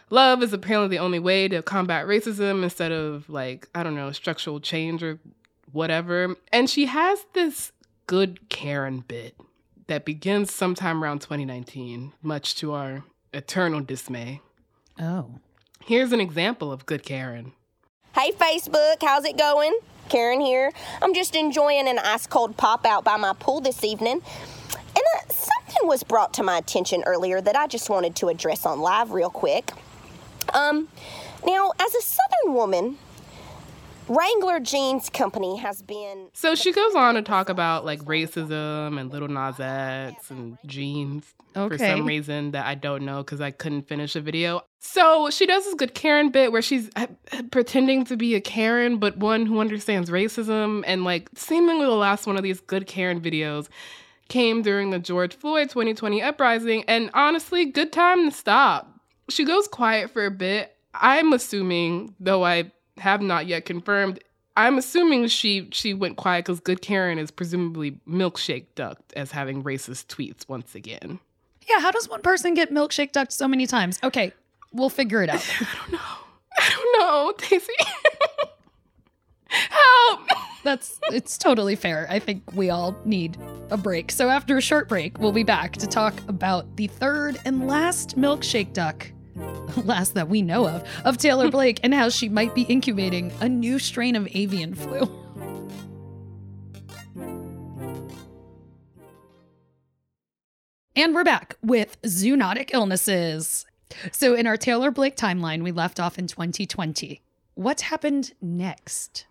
Love 0.10 0.44
is 0.44 0.52
apparently 0.52 0.90
the 0.90 1.02
only 1.02 1.20
way 1.20 1.48
to 1.48 1.62
combat 1.62 2.06
racism 2.06 2.64
instead 2.64 2.92
of, 2.92 3.30
like, 3.30 3.70
I 3.74 3.84
don't 3.84 3.96
know, 3.96 4.12
structural 4.12 4.60
change 4.60 5.02
or 5.02 5.20
whatever. 5.72 6.36
And 6.52 6.70
she 6.70 6.88
has 6.88 7.26
this 7.34 7.72
good 8.08 8.50
Karen 8.50 9.06
bit 9.08 9.40
that 9.88 10.04
begins 10.04 10.54
sometime 10.54 11.02
around 11.02 11.20
2019, 11.20 12.12
much 12.22 12.56
to 12.56 12.74
our 12.74 13.04
eternal 13.34 13.80
dismay. 13.80 14.42
Oh. 15.00 15.40
Here's 15.84 16.12
an 16.12 16.22
example 16.22 16.72
of 16.72 16.86
good 16.86 17.04
Karen. 17.04 17.54
Hey 18.14 18.32
Facebook, 18.34 18.98
how's 19.02 19.24
it 19.26 19.38
going? 19.38 19.78
Karen 20.12 20.42
here. 20.42 20.74
I'm 21.02 21.14
just 21.14 21.38
enjoying 21.38 21.88
an 21.88 21.98
ice 21.98 22.28
cold 22.28 22.58
pop 22.58 22.86
out 22.86 23.06
by 23.06 23.16
my 23.16 23.32
pool 23.32 23.62
this 23.62 23.82
evening. 23.82 24.22
And 24.76 25.06
uh, 25.16 25.30
something 25.30 25.88
was 25.88 26.04
brought 26.04 26.34
to 26.34 26.44
my 26.44 26.58
attention 26.58 27.02
earlier 27.06 27.40
that 27.40 27.56
I 27.56 27.66
just 27.66 27.90
wanted 27.90 28.18
to 28.18 28.28
address 28.28 28.66
on 28.66 28.82
live 28.82 29.12
real 29.12 29.30
quick. 29.30 29.72
Um, 30.54 30.90
now, 31.46 31.72
as 31.80 31.96
a 31.96 32.02
Southern 32.02 32.54
woman, 32.56 32.98
Wrangler 34.12 34.60
Jeans 34.60 35.10
Company 35.10 35.56
has 35.58 35.82
been. 35.82 36.28
So 36.34 36.54
she 36.54 36.74
goes 36.74 36.96
on 36.96 37.16
to 37.16 37.22
talk 37.22 37.48
about 37.48 37.86
like 37.86 38.02
racism 38.02 39.00
and 39.00 39.10
Lil 39.10 39.30
Nas 39.30 39.58
X 39.58 40.30
and 40.30 40.58
jeans 40.66 41.34
for 41.54 41.78
some 41.78 42.06
reason 42.06 42.52
that 42.52 42.66
I 42.66 42.76
don't 42.76 43.06
know 43.06 43.24
because 43.24 43.40
I 43.40 43.52
couldn't 43.52 43.84
finish 43.84 44.14
the 44.14 44.22
video. 44.22 44.64
So 44.80 45.30
she 45.30 45.46
does 45.46 45.64
this 45.64 45.76
good 45.76 45.94
Karen 45.94 46.30
bit 46.30 46.52
where 46.52 46.62
she's 46.62 46.90
uh, 46.98 47.08
pretending 47.52 48.04
to 48.06 48.18
be 48.18 48.36
a 48.36 48.42
Karen, 48.42 48.98
but 48.98 49.16
one 49.16 49.46
who 49.46 49.62
understands 49.62 50.10
racism. 50.10 50.84
And 50.86 51.06
like 51.06 51.30
seemingly 51.36 51.86
the 51.86 51.92
last 51.92 52.28
one 52.28 52.36
of 52.36 52.44
these 52.44 52.60
good 52.60 52.88
Karen 52.88 53.22
videos 53.22 53.70
came 54.28 54.62
during 54.62 54.90
the 54.90 55.00
George 55.00 55.36
Floyd 55.36 55.70
2020 55.70 56.22
uprising. 56.22 56.84
And 56.86 57.12
honestly, 57.14 57.64
good 57.64 57.94
time 57.94 58.30
to 58.30 58.36
stop. 58.36 58.94
She 59.30 59.46
goes 59.46 59.70
quiet 59.70 60.12
for 60.12 60.26
a 60.26 60.32
bit. 60.32 60.76
I'm 60.94 61.32
assuming, 61.32 62.14
though 62.20 62.44
I 62.44 62.74
have 63.02 63.22
not 63.22 63.48
yet 63.48 63.66
confirmed, 63.66 64.20
I'm 64.56 64.78
assuming 64.78 65.28
she 65.28 65.68
she 65.72 65.94
went 65.94 66.18
quiet 66.18 66.46
because 66.46 66.60
Good 66.60 66.82
Karen 66.82 67.18
is 67.18 67.32
presumably 67.32 68.00
milkshake 68.08 68.66
ducked 68.76 69.14
as 69.14 69.32
having 69.32 69.64
racist 69.64 70.08
tweets 70.08 70.48
once 70.48 70.76
again. 70.76 71.20
Yeah. 71.70 71.80
How 71.80 71.92
does 71.92 72.10
one 72.10 72.22
person 72.22 72.54
get 72.54 72.72
milkshake 72.72 73.12
ducked 73.12 73.34
so 73.34 73.48
many 73.48 73.66
times? 73.68 74.00
Okay, 74.04 74.34
we'll 74.74 74.90
figure 74.90 75.24
it 75.24 75.30
out. 75.30 75.46
I 75.60 75.68
don't 75.76 75.92
know, 75.94 76.00
I 76.58 76.70
don't 76.70 77.00
know, 77.00 77.34
Daisy. 77.50 77.74
Help! 79.48 80.30
That's 80.64 81.00
it's 81.12 81.38
totally 81.38 81.76
fair. 81.76 82.08
I 82.10 82.20
think 82.20 82.44
we 82.54 82.70
all 82.70 82.96
need 83.04 83.38
a 83.70 83.78
break. 83.78 84.12
So 84.12 84.30
after 84.30 84.58
a 84.58 84.62
short 84.62 84.88
break, 84.88 85.18
we'll 85.20 85.32
be 85.32 85.44
back 85.44 85.74
to 85.74 85.88
talk 85.88 86.14
about 86.28 86.76
the 86.78 86.88
third 86.88 87.40
and 87.46 87.68
last 87.68 88.18
milkshake 88.18 88.74
duck, 88.74 89.12
last 89.84 90.14
that 90.14 90.30
we 90.30 90.42
know 90.42 90.68
of, 90.68 90.88
of 91.06 91.18
Taylor 91.18 91.50
Blake 91.52 91.80
and 91.84 91.94
how 91.94 92.10
she 92.10 92.30
might 92.30 92.54
be 92.56 92.64
incubating 92.64 93.32
a 93.40 93.50
new 93.50 93.80
strain 93.80 94.16
of 94.16 94.28
avian 94.36 94.76
flu. 94.76 95.10
And 100.96 101.16
we're 101.16 101.24
back 101.24 101.56
with 101.64 102.00
zoonotic 102.02 102.72
illnesses. 102.74 103.66
So 104.12 104.36
in 104.36 104.46
our 104.46 104.58
Taylor 104.58 104.92
Blake 104.92 105.16
timeline, 105.16 105.64
we 105.64 105.72
left 105.72 106.00
off 106.00 106.20
in 106.20 106.28
2020. 106.28 107.22
What 107.56 107.82
happened 107.82 108.34
next? 108.42 109.26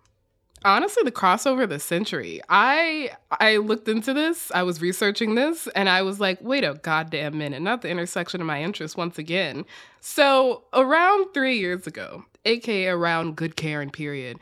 Honestly, 0.64 1.02
the 1.02 1.12
crossover 1.12 1.62
of 1.62 1.70
the 1.70 1.78
century. 1.78 2.40
I 2.48 3.12
I 3.30 3.56
looked 3.56 3.88
into 3.88 4.12
this, 4.12 4.50
I 4.54 4.62
was 4.62 4.82
researching 4.82 5.34
this, 5.34 5.68
and 5.68 5.88
I 5.88 6.02
was 6.02 6.20
like, 6.20 6.38
wait 6.42 6.64
a 6.64 6.74
goddamn 6.82 7.38
minute, 7.38 7.62
not 7.62 7.80
the 7.82 7.88
intersection 7.88 8.40
of 8.40 8.46
my 8.46 8.62
interests 8.62 8.96
once 8.96 9.18
again. 9.18 9.64
So 10.00 10.64
around 10.74 11.32
three 11.32 11.58
years 11.58 11.86
ago, 11.86 12.24
aka 12.44 12.88
around 12.88 13.36
Good 13.36 13.56
Karen 13.56 13.90
period, 13.90 14.38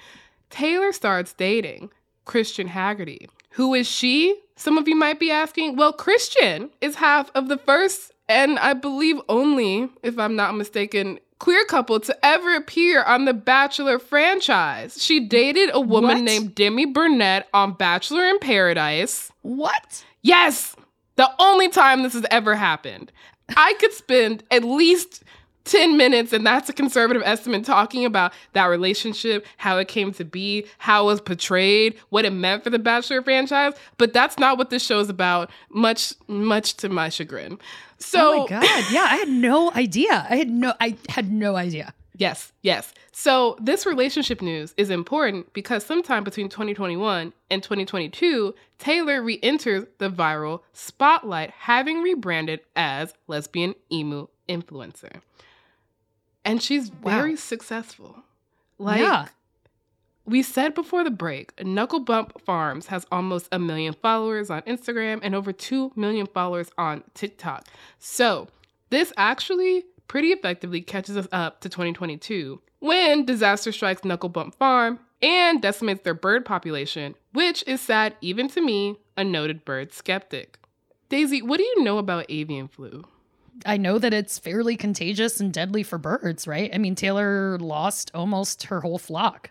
Taylor 0.51 0.93
starts 0.93 1.33
dating 1.35 1.91
Kristian 2.27 2.67
Haggerty. 2.67 3.29
Who 3.51 3.75
is 3.75 3.89
she? 3.89 4.41
Some 4.57 4.77
of 4.77 4.89
you 4.89 4.97
might 4.97 5.21
be 5.21 5.31
asking. 5.31 5.77
Well, 5.77 5.93
Kristian 5.93 6.71
is 6.81 6.97
half 6.97 7.31
of 7.35 7.49
the 7.49 7.59
first 7.59 8.13
and 8.29 8.59
I 8.59 8.75
believe 8.75 9.17
only, 9.29 9.89
if 10.03 10.19
I'm 10.19 10.37
not 10.37 10.57
mistaken, 10.57 11.19
queer 11.39 11.65
couple 11.67 12.01
to 12.01 12.27
ever 12.27 12.55
appear 12.57 13.03
on 13.03 13.25
the 13.25 13.35
Bachelor 13.35 13.99
franchise. 13.99 15.03
She 15.03 15.21
dated 15.21 15.71
a 15.73 15.81
woman 15.81 16.17
What? 16.19 16.25
named 16.25 16.55
Demi 16.55 16.87
Burnett 16.87 17.49
on 17.55 17.73
Bachelor 17.73 18.27
in 18.27 18.39
Paradise. 18.39 19.31
What? 19.43 20.05
Yes, 20.23 20.75
the 21.17 21.31
only 21.39 21.69
time 21.69 22.03
this 22.03 22.15
has 22.15 22.27
ever 22.31 22.55
happened. 22.55 23.13
I 23.57 23.75
could 23.81 23.93
spend 23.93 24.43
at 24.51 24.63
least 24.65 25.23
10 25.65 25.97
minutes, 25.97 26.33
and 26.33 26.47
that's 26.47 26.69
a 26.69 26.73
conservative 26.73 27.23
estimate, 27.25 27.65
talking 27.65 28.05
about 28.05 28.33
that 28.55 28.67
relationship, 28.67 29.47
how 29.59 29.77
it 29.79 29.87
came 29.87 30.13
to 30.15 30.25
be, 30.25 30.67
how 30.79 31.05
it 31.05 31.07
was 31.07 31.21
portrayed, 31.21 31.95
what 32.09 32.25
it 32.25 32.31
meant 32.33 32.65
for 32.65 32.71
the 32.71 32.79
Bachelor 32.79 33.23
franchise. 33.23 33.75
But 33.99 34.13
that's 34.13 34.39
not 34.39 34.57
what 34.59 34.71
this 34.71 34.85
show 34.85 34.99
is 35.01 35.11
about, 35.11 35.51
much, 35.71 36.15
much 36.27 36.75
to 36.79 36.89
my 36.89 37.11
chagrin. 37.11 37.59
So, 37.99 38.33
oh 38.35 38.43
my 38.43 38.61
god! 38.61 38.85
Yeah, 38.91 39.07
I 39.09 39.17
had 39.17 39.29
no 39.29 39.73
idea. 39.73 40.27
I 40.29 40.37
had 40.37 40.49
no. 40.49 40.75
I 40.81 40.97
had 41.09 41.33
no 41.33 41.57
idea. 41.57 41.95
Yes, 42.19 42.53
yes. 42.63 42.93
So 43.13 43.57
this 43.61 43.87
relationship 43.87 44.43
news 44.43 44.75
is 44.77 44.91
important 44.91 45.53
because 45.53 45.87
sometime 45.87 46.25
between 46.25 46.49
2021 46.49 47.33
and 47.49 47.63
2022, 47.63 48.55
Taylor 48.79 49.23
re 49.23 49.39
enters 49.41 49.87
the 49.99 50.11
viral 50.11 50.63
spotlight, 50.73 51.51
having 51.51 52.03
rebranded 52.03 52.61
as 52.75 53.15
lesbian 53.29 53.75
emu 53.93 54.27
influencer. 54.49 55.21
And 56.45 56.61
she's 56.61 56.89
very 56.89 57.37
successful. 57.37 58.25
Like 58.79 59.01
Yeah. 59.01 59.27
We 60.29 60.43
said 60.43 60.75
before 60.75 61.05
the 61.05 61.11
break, 61.11 61.53
Knuckle 61.65 62.01
Bump 62.01 62.41
Farms 62.43 62.87
has 62.89 63.07
almost 63.11 63.49
a 63.51 63.59
million 63.59 63.95
followers 63.95 64.51
on 64.51 64.63
Instagram 64.63 65.21
and 65.23 65.35
over 65.35 65.53
2 65.53 65.93
million 65.97 66.27
followers 66.27 66.71
on 66.77 67.03
TikTok. 67.15 67.67
So, 67.99 68.49
this 68.91 69.13
actually 69.17 69.85
pretty 70.07 70.29
effectively 70.29 70.81
catches 70.81 71.17
us 71.17 71.29
up 71.33 71.61
to 71.61 71.69
2022 71.69 72.61
when 72.81 73.25
disaster 73.25 73.73
strikes 73.73 74.05
Knuckle 74.05 74.29
Bump 74.29 74.55
Farm 74.57 75.01
and 75.21 75.61
decimates 75.61 76.05
their 76.05 76.15
bird 76.15 76.45
population, 76.45 77.15
which 77.33 77.65
is 77.67 77.81
sad 77.81 78.15
even 78.21 78.49
to 78.49 78.61
me, 78.61 78.97
a 79.17 79.25
noted 79.25 79.65
bird 79.65 79.93
skeptic. 79.93 80.59
Daisy, 81.09 81.43
what 81.43 81.57
do 81.57 81.65
you 81.65 81.83
know 81.83 81.99
about 81.99 82.27
avian 82.29 82.69
flu? 82.69 83.05
I 83.67 83.77
know 83.77 83.99
that 83.99 84.15
it's 84.15 84.39
fairly 84.39 84.77
contagious 84.77 85.41
and 85.41 85.53
deadly 85.53 85.83
for 85.83 85.99
birds, 85.99 86.47
right? 86.47 86.71
I 86.73 86.79
mean, 86.79 86.95
Taylor 86.95 87.59
lost 87.59 88.11
almost 88.15 88.65
her 88.65 88.81
whole 88.81 88.99
flock. 88.99 89.51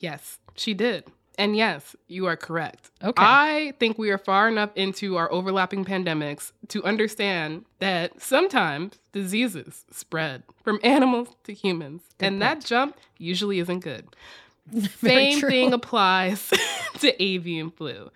Yes, 0.00 0.38
she 0.54 0.74
did. 0.74 1.04
And 1.36 1.56
yes, 1.56 1.96
you 2.06 2.26
are 2.26 2.36
correct. 2.36 2.90
Okay. 3.02 3.12
I 3.24 3.72
think 3.80 3.98
we 3.98 4.10
are 4.10 4.18
far 4.18 4.48
enough 4.48 4.70
into 4.76 5.16
our 5.16 5.30
overlapping 5.32 5.84
pandemics 5.84 6.52
to 6.68 6.84
understand 6.84 7.64
that 7.80 8.22
sometimes 8.22 9.00
diseases 9.10 9.84
spread 9.90 10.44
from 10.62 10.78
animals 10.84 11.28
to 11.44 11.52
humans. 11.52 12.02
and 12.20 12.40
that 12.40 12.64
jump 12.64 12.96
usually 13.18 13.58
isn't 13.58 13.80
good. 13.80 14.06
Very 14.70 15.32
Same 15.32 15.40
true. 15.40 15.50
thing 15.50 15.72
applies 15.72 16.50
to 17.00 17.22
avian 17.22 17.70
flu. 17.72 18.10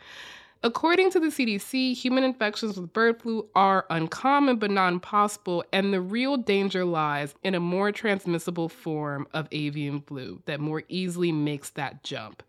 According 0.63 1.13
to 1.13 1.21
the 1.21 1.29
CDC, 1.29 1.95
human 1.95 2.25
infections 2.25 2.77
with 2.77 2.93
bird 2.93 3.23
flu 3.23 3.49
are 3.55 3.87
uncommon 3.91 4.57
but 4.57 4.73
not 4.73 4.93
impossible, 4.93 5.65
and 5.73 5.93
the 5.93 6.01
real 6.01 6.37
danger 6.37 6.85
lies 6.85 7.35
in 7.45 7.55
a 7.55 7.61
more 7.61 7.93
transmissible 7.93 8.69
form 8.69 9.29
of 9.33 9.47
avian 9.53 10.01
flu 10.01 10.43
that 10.47 10.59
more 10.59 10.83
easily 10.89 11.31
makes 11.31 11.71
that 11.71 12.03
jump. 12.03 12.43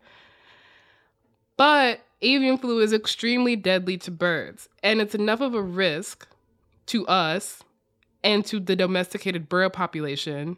But 1.56 2.00
avian 2.20 2.58
flu 2.58 2.80
is 2.80 2.92
extremely 2.92 3.54
deadly 3.54 3.96
to 3.98 4.10
birds, 4.10 4.68
and 4.82 5.00
it's 5.00 5.14
enough 5.14 5.40
of 5.40 5.54
a 5.54 5.62
risk 5.62 6.26
to 6.86 7.06
us 7.06 7.62
and 8.24 8.44
to 8.46 8.58
the 8.58 8.74
domesticated 8.74 9.48
bird 9.48 9.72
population, 9.72 10.56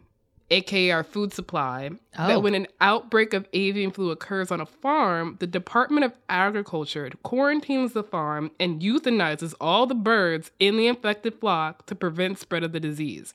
aka 0.49 0.91
our 0.91 1.03
food 1.03 1.33
supply, 1.33 1.89
Oh. 2.17 2.27
that 2.27 2.43
when 2.43 2.53
an 2.53 2.67
outbreak 2.81 3.33
of 3.33 3.47
avian 3.53 3.91
flu 3.91 4.11
occurs 4.11 4.51
on 4.51 4.61
a 4.61 4.65
farm, 4.65 5.37
the 5.39 5.47
Department 5.47 6.05
of 6.05 6.13
Agriculture 6.29 7.09
quarantines 7.23 7.93
the 7.93 8.03
farm 8.03 8.51
and 8.59 8.81
euthanizes 8.81 9.53
all 9.59 9.85
the 9.87 9.95
birds 9.95 10.51
in 10.59 10.77
the 10.77 10.87
infected 10.87 11.39
flock 11.39 11.85
to 11.87 11.95
prevent 11.95 12.39
spread 12.39 12.63
of 12.63 12.71
the 12.71 12.79
disease. 12.79 13.33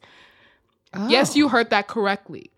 Yes, 1.09 1.37
you 1.37 1.47
oh. 1.47 1.49
heard 1.49 1.71
that 1.71 1.89
correctly. 1.89 2.51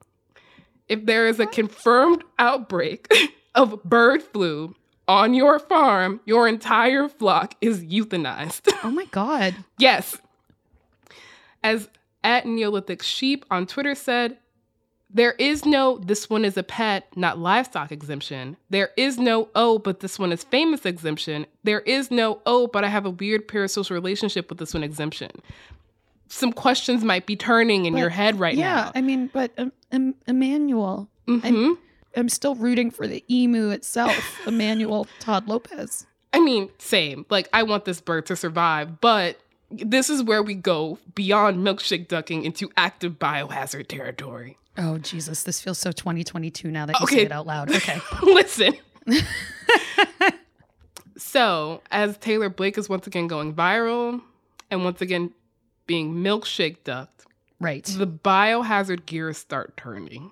If 0.89 1.07
there 1.07 1.27
is 1.27 1.41
a 1.41 1.47
confirmed 1.47 2.25
outbreak 2.39 3.09
of 3.55 3.83
bird 3.85 4.23
flu 4.23 4.75
on 5.09 5.35
your 5.35 5.59
farm, 5.59 6.21
your 6.25 6.47
entire 6.47 7.09
flock 7.09 7.55
is 7.61 7.83
euthanized. 7.85 8.73
Oh 8.85 8.91
my 8.91 9.07
god. 9.07 9.55
yes. 9.79 10.19
As 11.63 11.89
at 12.25 12.47
Neolithic 12.47 13.03
Sheep 13.03 13.45
on 13.51 13.67
Twitter 13.67 13.95
said, 13.95 14.37
there 15.13 15.33
is 15.33 15.65
no 15.67 15.99
this 15.99 16.31
one 16.31 16.45
is 16.45 16.57
a 16.57 16.63
pet, 16.63 17.09
not 17.17 17.39
livestock 17.39 17.91
exemption. 17.91 18.57
There 18.71 18.91
is 18.97 19.19
no 19.19 19.49
oh, 19.57 19.79
but 19.81 19.99
this 20.01 20.21
one 20.21 20.31
is 20.31 20.45
famous 20.45 20.87
exemption. 20.87 21.47
There 21.65 21.81
is 21.81 22.13
no 22.13 22.41
oh, 22.47 22.69
but 22.69 22.85
I 22.85 22.89
have 22.89 23.07
a 23.07 23.11
weird 23.11 23.49
parasocial 23.49 23.91
relationship 23.91 24.49
with 24.49 24.59
this 24.59 24.73
one 24.73 24.85
exemption. 24.85 25.31
Some 26.29 26.53
questions 26.53 27.03
might 27.03 27.27
be 27.27 27.35
turning 27.35 27.87
in 27.87 27.95
But- 27.95 27.99
your 27.99 28.09
head 28.09 28.39
right 28.39 28.55
yeah, 28.55 28.69
now. 28.75 28.77
Yeah, 28.85 28.93
I 28.95 29.01
mean, 29.01 29.31
but 29.33 29.51
um, 29.59 29.73
um, 29.91 30.15
Emmanuel, 30.29 31.09
Mhm. 31.27 31.45
I'm, 31.45 31.79
I'm 32.15 32.29
still 32.29 32.55
rooting 32.55 32.93
for 32.93 33.09
the 33.09 33.25
emu 33.29 33.71
itself, 33.71 34.41
Emmanuel 34.47 35.09
Todd 35.19 35.49
Lopez. 35.49 36.07
I 36.33 36.39
mean, 36.39 36.71
same. 36.79 37.27
Like, 37.31 37.49
I 37.53 37.65
want 37.65 37.85
this 37.85 38.01
bird 38.01 38.27
to 38.27 38.37
survive, 38.37 39.01
but 39.01 39.41
this 39.71 40.11
is 40.11 40.23
where 40.23 40.43
we 40.43 40.55
go 40.55 40.99
beyond 41.15 41.59
milkshake 41.67 42.09
ducking 42.09 42.45
into 42.45 42.71
active 42.77 43.19
biohazard 43.19 43.87
territory. 43.89 44.57
Oh 44.77 44.99
Jesus, 44.99 45.43
this 45.43 45.61
feels 45.61 45.79
so 45.79 45.93
2022 45.93 46.71
now 46.71 46.87
that 46.87 46.99
you 47.01 47.05
Okay. 47.05 47.17
say 47.17 47.23
it 47.23 47.33
out 47.33 47.47
loud. 47.47 47.71
Okay. 47.75 48.01
Listen. 48.23 48.75
so, 51.17 51.83
as 51.91 52.17
Taylor 52.19 52.49
Blake 52.49 52.79
is 52.79 52.89
once 52.89 53.07
again 53.07 53.27
going 53.27 53.55
viral 53.55 54.21
and 54.71 54.85
once 54.85 55.01
again 55.01 55.33
being 55.87 56.15
milkshake 56.15 56.85
ducked, 56.85 57.27
Right. 57.59 57.85
the 57.85 58.07
biohazard 58.07 59.07
gears 59.07 59.37
start 59.39 59.77
turning. 59.77 60.31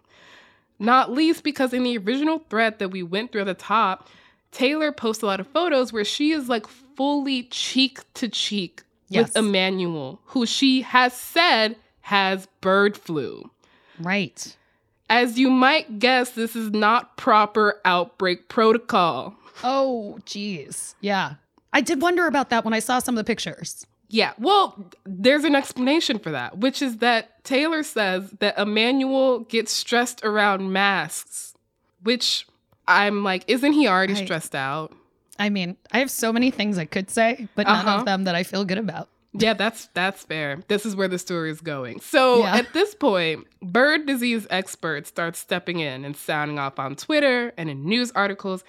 Not 0.78 1.10
least 1.12 1.42
because 1.42 1.72
in 1.74 1.82
the 1.82 1.98
original 1.98 2.38
thread 2.48 2.78
that 2.78 2.90
we 2.90 3.02
went 3.02 3.32
through 3.32 3.42
at 3.42 3.46
the 3.48 3.54
top, 3.54 4.08
Taylor 4.52 4.92
posts 4.92 5.22
a 5.22 5.26
lot 5.26 5.40
of 5.40 5.46
photos 5.48 5.92
where 5.92 6.04
she 6.04 6.30
is 6.30 6.48
like 6.48 6.66
fully 6.66 7.42
cheek 7.44 8.00
to 8.14 8.28
cheek 8.28 8.82
Yes. 9.08 9.28
with 9.28 9.36
Emmanuel, 9.36 10.20
who 10.26 10.44
she 10.46 10.82
has 10.82 11.12
said 11.12 11.76
has 12.02 12.46
bird 12.60 12.96
flu. 12.96 13.50
Right. 13.98 14.56
As 15.10 15.38
you 15.38 15.48
might 15.50 15.98
guess, 15.98 16.30
this 16.30 16.54
is 16.54 16.70
not 16.70 17.16
proper 17.16 17.80
outbreak 17.84 18.48
protocol. 18.48 19.34
Oh, 19.64 20.18
geez. 20.26 20.94
Yeah. 21.00 21.34
I 21.72 21.80
did 21.80 22.02
wonder 22.02 22.26
about 22.26 22.50
that 22.50 22.64
when 22.64 22.74
I 22.74 22.78
saw 22.78 22.98
some 22.98 23.14
of 23.14 23.24
the 23.24 23.24
pictures. 23.24 23.86
Yeah, 24.10 24.32
well, 24.38 24.86
there's 25.04 25.44
an 25.44 25.54
explanation 25.54 26.18
for 26.18 26.30
that, 26.30 26.58
which 26.58 26.80
is 26.80 26.98
that 26.98 27.44
Taylor 27.44 27.82
says 27.82 28.30
that 28.40 28.58
Emmanuel 28.58 29.40
gets 29.40 29.70
stressed 29.70 30.24
around 30.24 30.72
masks, 30.72 31.54
which 32.02 32.46
I'm 32.86 33.22
like, 33.22 33.44
isn't 33.48 33.72
he 33.72 33.86
already 33.86 34.14
I- 34.14 34.24
stressed 34.24 34.54
out? 34.54 34.94
I 35.38 35.50
mean, 35.50 35.76
I 35.92 35.98
have 36.00 36.10
so 36.10 36.32
many 36.32 36.50
things 36.50 36.78
I 36.78 36.84
could 36.84 37.10
say, 37.10 37.48
but 37.54 37.66
none 37.66 37.86
Uh-huh. 37.86 37.98
of 38.00 38.04
them 38.04 38.24
that 38.24 38.34
I 38.34 38.42
feel 38.42 38.64
good 38.64 38.78
about. 38.78 39.08
Yeah, 39.34 39.52
that's 39.54 39.88
that's 39.94 40.24
fair. 40.24 40.62
This 40.68 40.86
is 40.86 40.96
where 40.96 41.06
the 41.06 41.18
story 41.18 41.50
is 41.50 41.60
going. 41.60 42.00
So 42.00 42.38
Yeah. 42.40 42.56
at 42.56 42.72
this 42.72 42.94
point, 42.94 43.46
bird 43.62 44.06
disease 44.06 44.46
experts 44.50 45.08
start 45.10 45.36
stepping 45.36 45.80
in 45.80 46.04
and 46.04 46.16
sounding 46.16 46.58
off 46.58 46.78
on 46.78 46.96
Twitter 46.96 47.52
and 47.56 47.68
in 47.70 47.84
news 47.84 48.10
articles, 48.12 48.64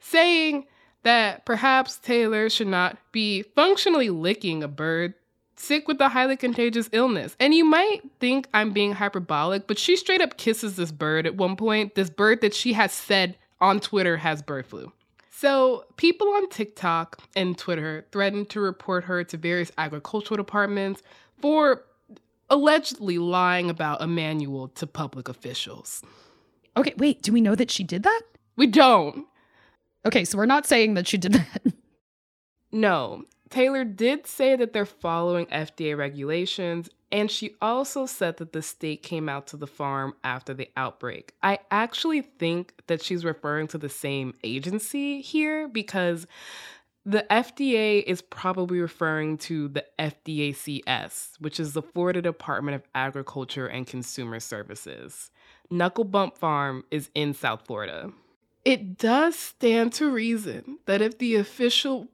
saying 0.00 0.66
that 1.02 1.44
perhaps 1.44 1.96
Taylor 1.96 2.48
should 2.48 2.66
not 2.66 2.96
be 3.12 3.42
functionally 3.42 4.10
licking 4.10 4.62
a 4.62 4.68
bird 4.68 5.14
sick 5.56 5.86
with 5.88 6.00
a 6.00 6.08
highly 6.10 6.36
contagious 6.36 6.88
illness. 6.92 7.36
And 7.40 7.54
you 7.54 7.64
might 7.64 8.00
think 8.20 8.48
I'm 8.52 8.72
being 8.72 8.92
hyperbolic, 8.92 9.66
but 9.66 9.78
she 9.78 9.96
straight 9.96 10.20
up 10.20 10.36
kisses 10.36 10.76
this 10.76 10.92
bird 10.92 11.26
at 11.26 11.36
one 11.36 11.56
point, 11.56 11.94
this 11.94 12.10
bird 12.10 12.40
that 12.42 12.54
she 12.54 12.72
has 12.74 12.92
said 12.92 13.36
on 13.60 13.80
Twitter 13.80 14.18
has 14.18 14.42
bird 14.42 14.66
flu. 14.66 14.92
So, 15.44 15.84
people 15.98 16.26
on 16.28 16.48
TikTok 16.48 17.20
and 17.36 17.58
Twitter 17.58 18.06
threatened 18.12 18.48
to 18.48 18.60
report 18.60 19.04
her 19.04 19.22
to 19.24 19.36
various 19.36 19.70
agricultural 19.76 20.38
departments 20.38 21.02
for 21.38 21.84
allegedly 22.48 23.18
lying 23.18 23.68
about 23.68 24.00
Emmanuel 24.00 24.68
to 24.68 24.86
public 24.86 25.28
officials. 25.28 26.02
Okay, 26.78 26.94
wait, 26.96 27.20
do 27.20 27.30
we 27.30 27.42
know 27.42 27.54
that 27.56 27.70
she 27.70 27.84
did 27.84 28.04
that? 28.04 28.22
We 28.56 28.66
don't. 28.66 29.26
Okay, 30.06 30.24
so 30.24 30.38
we're 30.38 30.46
not 30.46 30.64
saying 30.64 30.94
that 30.94 31.06
she 31.06 31.18
did 31.18 31.34
that. 31.34 31.62
No. 32.72 33.24
Taylor 33.50 33.84
did 33.84 34.26
say 34.26 34.56
that 34.56 34.72
they're 34.72 34.86
following 34.86 35.44
FDA 35.46 35.96
regulations, 35.96 36.88
and 37.12 37.30
she 37.30 37.54
also 37.62 38.06
said 38.06 38.38
that 38.38 38.52
the 38.52 38.62
state 38.62 39.02
came 39.02 39.28
out 39.28 39.46
to 39.48 39.56
the 39.56 39.66
farm 39.66 40.14
after 40.24 40.54
the 40.54 40.70
outbreak. 40.76 41.34
I 41.42 41.60
actually 41.70 42.22
think 42.22 42.74
that 42.86 43.02
she's 43.02 43.24
referring 43.24 43.68
to 43.68 43.78
the 43.78 43.88
same 43.88 44.34
agency 44.42 45.20
here 45.20 45.68
because 45.68 46.26
the 47.06 47.26
FDA 47.30 48.02
is 48.02 48.22
probably 48.22 48.80
referring 48.80 49.36
to 49.38 49.68
the 49.68 49.84
FDACS, 49.98 51.38
which 51.38 51.60
is 51.60 51.74
the 51.74 51.82
Florida 51.82 52.22
Department 52.22 52.74
of 52.76 52.82
Agriculture 52.94 53.66
and 53.66 53.86
Consumer 53.86 54.40
Services. 54.40 55.30
Knuckle 55.70 56.04
Bump 56.04 56.38
Farm 56.38 56.84
is 56.90 57.10
in 57.14 57.34
South 57.34 57.66
Florida. 57.66 58.10
It 58.64 58.96
does 58.96 59.38
stand 59.38 59.92
to 59.94 60.10
reason 60.10 60.78
that 60.86 61.02
if 61.02 61.18
the 61.18 61.34
official 61.36 62.08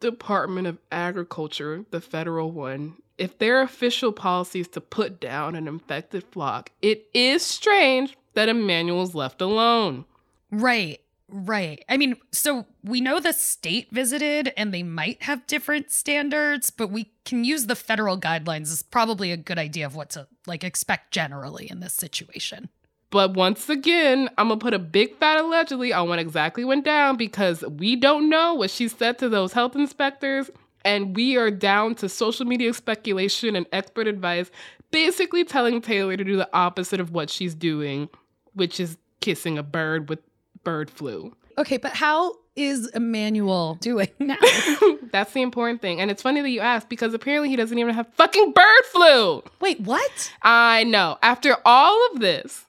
Department 0.00 0.66
of 0.66 0.78
Agriculture, 0.92 1.86
the 1.90 2.02
federal 2.02 2.52
one, 2.52 2.96
if 3.18 3.38
their 3.38 3.62
official 3.62 4.12
policy 4.12 4.60
is 4.60 4.68
to 4.68 4.80
put 4.80 5.20
down 5.20 5.54
an 5.54 5.68
infected 5.68 6.24
flock, 6.24 6.70
it 6.82 7.08
is 7.14 7.42
strange 7.42 8.16
that 8.34 8.48
Emmanuel's 8.48 9.14
left 9.14 9.40
alone. 9.40 10.04
Right, 10.50 11.00
right. 11.28 11.84
I 11.88 11.96
mean, 11.96 12.16
so 12.32 12.66
we 12.84 13.00
know 13.00 13.18
the 13.18 13.32
state 13.32 13.88
visited 13.90 14.52
and 14.56 14.72
they 14.72 14.82
might 14.82 15.22
have 15.22 15.46
different 15.46 15.90
standards, 15.90 16.70
but 16.70 16.90
we 16.90 17.12
can 17.24 17.44
use 17.44 17.66
the 17.66 17.76
federal 17.76 18.18
guidelines 18.18 18.72
as 18.72 18.82
probably 18.82 19.32
a 19.32 19.36
good 19.36 19.58
idea 19.58 19.86
of 19.86 19.96
what 19.96 20.10
to 20.10 20.28
like 20.46 20.62
expect 20.62 21.10
generally 21.10 21.70
in 21.70 21.80
this 21.80 21.94
situation. 21.94 22.68
But 23.10 23.34
once 23.34 23.68
again, 23.68 24.28
I'm 24.36 24.48
gonna 24.48 24.60
put 24.60 24.74
a 24.74 24.78
big 24.78 25.16
fat 25.16 25.38
allegedly 25.38 25.92
on 25.92 26.08
what 26.08 26.18
exactly 26.18 26.64
went 26.64 26.84
down 26.84 27.16
because 27.16 27.62
we 27.62 27.96
don't 27.96 28.28
know 28.28 28.54
what 28.54 28.70
she 28.70 28.88
said 28.88 29.18
to 29.18 29.28
those 29.28 29.52
health 29.52 29.76
inspectors, 29.76 30.50
and 30.86 31.16
we 31.16 31.36
are 31.36 31.50
down 31.50 31.96
to 31.96 32.08
social 32.08 32.46
media 32.46 32.72
speculation 32.72 33.56
and 33.56 33.66
expert 33.72 34.06
advice, 34.06 34.50
basically 34.92 35.44
telling 35.44 35.82
Taylor 35.82 36.16
to 36.16 36.24
do 36.24 36.36
the 36.36 36.48
opposite 36.52 37.00
of 37.00 37.10
what 37.10 37.28
she's 37.28 37.54
doing, 37.54 38.08
which 38.54 38.78
is 38.78 38.96
kissing 39.20 39.58
a 39.58 39.64
bird 39.64 40.08
with 40.08 40.20
bird 40.62 40.88
flu. 40.88 41.34
Okay, 41.58 41.76
but 41.76 41.92
how 41.92 42.36
is 42.54 42.86
Emmanuel 42.94 43.74
doing 43.80 44.08
now? 44.20 44.36
That's 45.10 45.32
the 45.32 45.42
important 45.42 45.82
thing. 45.82 46.00
And 46.00 46.08
it's 46.08 46.22
funny 46.22 46.40
that 46.40 46.50
you 46.50 46.60
asked 46.60 46.88
because 46.88 47.12
apparently 47.12 47.48
he 47.48 47.56
doesn't 47.56 47.78
even 47.78 47.92
have 47.92 48.06
fucking 48.14 48.52
bird 48.52 48.84
flu. 48.92 49.42
Wait, 49.60 49.80
what? 49.80 50.32
I 50.42 50.84
know. 50.84 51.18
After 51.20 51.56
all 51.64 52.08
of 52.12 52.20
this, 52.20 52.66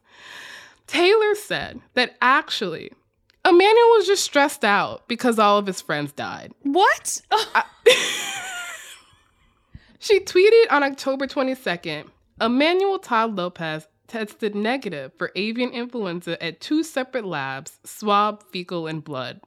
Taylor 0.87 1.35
said 1.35 1.81
that 1.93 2.17
actually 2.19 2.93
Emmanuel 3.47 3.89
was 3.95 4.07
just 4.07 4.23
stressed 4.23 4.65
out 4.65 5.07
because 5.07 5.39
all 5.39 5.57
of 5.57 5.67
his 5.67 5.81
friends 5.81 6.11
died. 6.11 6.51
What? 6.63 7.21
Oh, 7.31 7.63
She 9.99 10.19
tweeted 10.19 10.65
on 10.69 10.83
October 10.83 11.27
22nd 11.27 12.09
Emmanuel 12.39 12.99
Todd 12.99 13.35
Lopez 13.35 13.87
tested 14.07 14.55
negative 14.55 15.11
for 15.17 15.31
avian 15.35 15.71
influenza 15.71 16.41
at 16.41 16.61
two 16.61 16.83
separate 16.83 17.25
labs 17.25 17.79
swab, 17.83 18.43
fecal, 18.51 18.87
and 18.87 19.03
blood. 19.03 19.41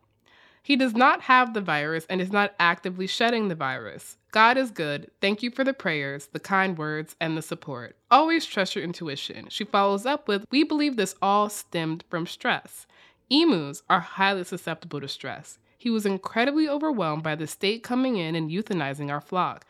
He 0.63 0.77
does 0.77 0.95
not 0.95 1.23
have 1.23 1.55
the 1.55 1.61
virus 1.61 2.07
and 2.11 2.21
is 2.21 2.33
not 2.33 2.55
actively 2.59 3.07
shedding 3.07 3.49
the 3.49 3.55
virus. 3.55 4.19
God 4.33 4.57
is 4.57 4.71
good. 4.71 5.11
Thank 5.21 5.43
you 5.43 5.51
for 5.51 5.65
the 5.65 5.73
prayers, 5.73 6.29
the 6.33 6.41
kind 6.41 6.77
words, 6.77 7.17
and 7.21 7.37
the 7.37 7.43
support. 7.43 7.97
Always 8.11 8.45
trust 8.45 8.75
your 8.75 8.85
intuition. 8.85 9.47
She 9.49 9.65
follows 9.65 10.05
up 10.05 10.29
with 10.29 10.45
We 10.51 10.65
believe 10.65 10.97
this 10.97 11.15
all 11.23 11.49
stemmed 11.49 12.05
from 12.11 12.27
stress. 12.27 12.87
Emus 13.31 13.83
are 13.89 14.01
highly 14.01 14.45
susceptible 14.45 15.01
to 15.01 15.09
stress. 15.09 15.59
He 15.79 15.89
was 15.89 16.05
incredibly 16.05 16.69
overwhelmed 16.69 17.23
by 17.23 17.35
the 17.37 17.47
state 17.47 17.83
coming 17.83 18.17
in 18.17 18.35
and 18.35 18.51
euthanizing 18.51 19.11
our 19.11 19.21
flock. 19.21 19.65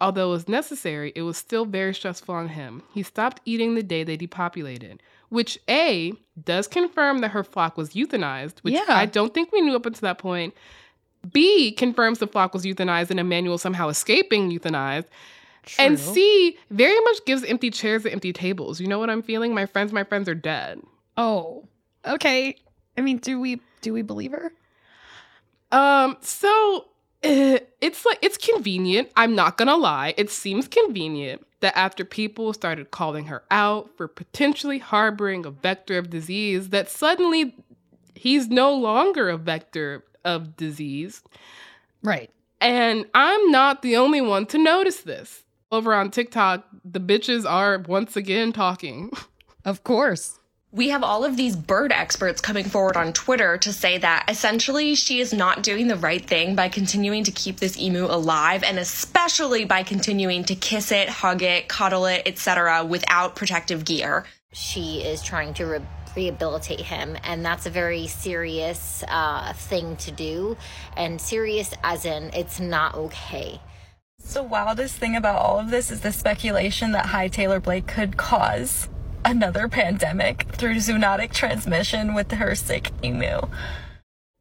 Although 0.00 0.28
it 0.28 0.32
was 0.32 0.48
necessary, 0.48 1.12
it 1.14 1.22
was 1.22 1.36
still 1.36 1.64
very 1.64 1.94
stressful 1.94 2.34
on 2.34 2.48
him. 2.48 2.82
He 2.92 3.02
stopped 3.02 3.40
eating 3.44 3.74
the 3.74 3.82
day 3.82 4.02
they 4.02 4.16
depopulated, 4.16 5.02
which 5.28 5.58
A 5.68 6.12
does 6.44 6.66
confirm 6.66 7.18
that 7.18 7.30
her 7.30 7.44
flock 7.44 7.76
was 7.76 7.90
euthanized, 7.90 8.58
which 8.62 8.74
Yeah. 8.74 8.84
I 8.88 9.06
don't 9.06 9.32
think 9.32 9.52
we 9.52 9.60
knew 9.60 9.76
up 9.76 9.86
until 9.86 10.00
that 10.08 10.18
point. 10.18 10.54
B 11.32 11.72
confirms 11.72 12.18
the 12.18 12.26
flock 12.26 12.52
was 12.52 12.64
euthanized 12.64 13.10
and 13.10 13.20
Emmanuel 13.20 13.56
somehow 13.56 13.88
escaping 13.88 14.50
euthanized. 14.50 15.06
And 15.78 15.98
C 15.98 16.58
very 16.70 17.00
much 17.00 17.24
gives 17.24 17.44
empty 17.44 17.70
chairs 17.70 18.04
and 18.04 18.12
empty 18.12 18.32
tables. 18.32 18.80
You 18.80 18.88
know 18.88 18.98
what 18.98 19.08
I'm 19.08 19.22
feeling? 19.22 19.54
My 19.54 19.66
friends, 19.66 19.92
my 19.92 20.04
friends 20.04 20.28
are 20.28 20.34
dead. 20.34 20.82
Oh, 21.16 21.64
okay. 22.04 22.56
I 22.96 23.00
mean, 23.00 23.18
do 23.18 23.40
we 23.40 23.60
do 23.80 23.92
we 23.92 24.02
believe 24.02 24.32
her? 24.32 24.52
Um, 25.72 26.16
so 26.20 26.86
eh, 27.22 27.58
it's 27.80 28.04
like 28.04 28.18
it's 28.22 28.36
convenient. 28.36 29.10
I'm 29.16 29.34
not 29.34 29.56
gonna 29.56 29.76
lie. 29.76 30.14
It 30.16 30.30
seems 30.30 30.68
convenient 30.68 31.46
that 31.60 31.76
after 31.76 32.04
people 32.04 32.52
started 32.52 32.90
calling 32.90 33.26
her 33.26 33.42
out 33.50 33.90
for 33.96 34.06
potentially 34.06 34.78
harboring 34.78 35.46
a 35.46 35.50
vector 35.50 35.98
of 35.98 36.10
disease, 36.10 36.68
that 36.70 36.90
suddenly 36.90 37.56
he's 38.14 38.48
no 38.48 38.74
longer 38.74 39.28
a 39.28 39.36
vector 39.36 40.04
of 40.24 40.56
disease. 40.56 41.22
Right. 42.02 42.30
And 42.60 43.06
I'm 43.14 43.50
not 43.50 43.82
the 43.82 43.96
only 43.96 44.20
one 44.20 44.46
to 44.46 44.58
notice 44.58 45.00
this. 45.00 45.42
Over 45.72 45.92
on 45.92 46.10
TikTok, 46.10 46.64
the 46.84 47.00
bitches 47.00 47.48
are 47.50 47.78
once 47.78 48.16
again 48.16 48.52
talking. 48.52 49.10
Of 49.64 49.82
course. 49.82 50.38
We 50.74 50.88
have 50.88 51.04
all 51.04 51.24
of 51.24 51.36
these 51.36 51.54
bird 51.54 51.92
experts 51.92 52.40
coming 52.40 52.64
forward 52.64 52.96
on 52.96 53.12
Twitter 53.12 53.58
to 53.58 53.72
say 53.72 53.96
that 53.98 54.24
essentially 54.28 54.96
she 54.96 55.20
is 55.20 55.32
not 55.32 55.62
doing 55.62 55.86
the 55.86 55.94
right 55.94 56.26
thing 56.26 56.56
by 56.56 56.68
continuing 56.68 57.22
to 57.22 57.30
keep 57.30 57.60
this 57.60 57.78
emu 57.78 58.06
alive 58.06 58.64
and 58.64 58.80
especially 58.80 59.64
by 59.66 59.84
continuing 59.84 60.42
to 60.46 60.56
kiss 60.56 60.90
it, 60.90 61.08
hug 61.08 61.44
it, 61.44 61.68
cuddle 61.68 62.06
it, 62.06 62.22
etc. 62.26 62.84
without 62.84 63.36
protective 63.36 63.84
gear. 63.84 64.24
she 64.52 65.00
is 65.00 65.22
trying 65.22 65.54
to 65.54 65.64
re- 65.64 65.80
rehabilitate 66.16 66.80
him 66.80 67.16
and 67.22 67.46
that's 67.46 67.66
a 67.66 67.70
very 67.70 68.08
serious 68.08 69.04
uh, 69.06 69.52
thing 69.52 69.94
to 69.98 70.10
do 70.10 70.56
and 70.96 71.20
serious 71.20 71.72
as 71.84 72.04
in 72.04 72.30
it's 72.34 72.58
not 72.58 72.96
okay 72.96 73.60
The 74.32 74.42
wildest 74.42 74.96
thing 74.96 75.14
about 75.14 75.36
all 75.36 75.60
of 75.60 75.70
this 75.70 75.92
is 75.92 76.00
the 76.00 76.10
speculation 76.10 76.90
that 76.92 77.06
High 77.06 77.28
Taylor 77.28 77.60
Blake 77.60 77.86
could 77.86 78.16
cause 78.16 78.88
another 79.24 79.68
pandemic 79.68 80.46
through 80.52 80.76
zoonotic 80.76 81.32
transmission 81.32 82.14
with 82.14 82.30
her 82.32 82.54
sick 82.54 82.90
emu. 83.02 83.40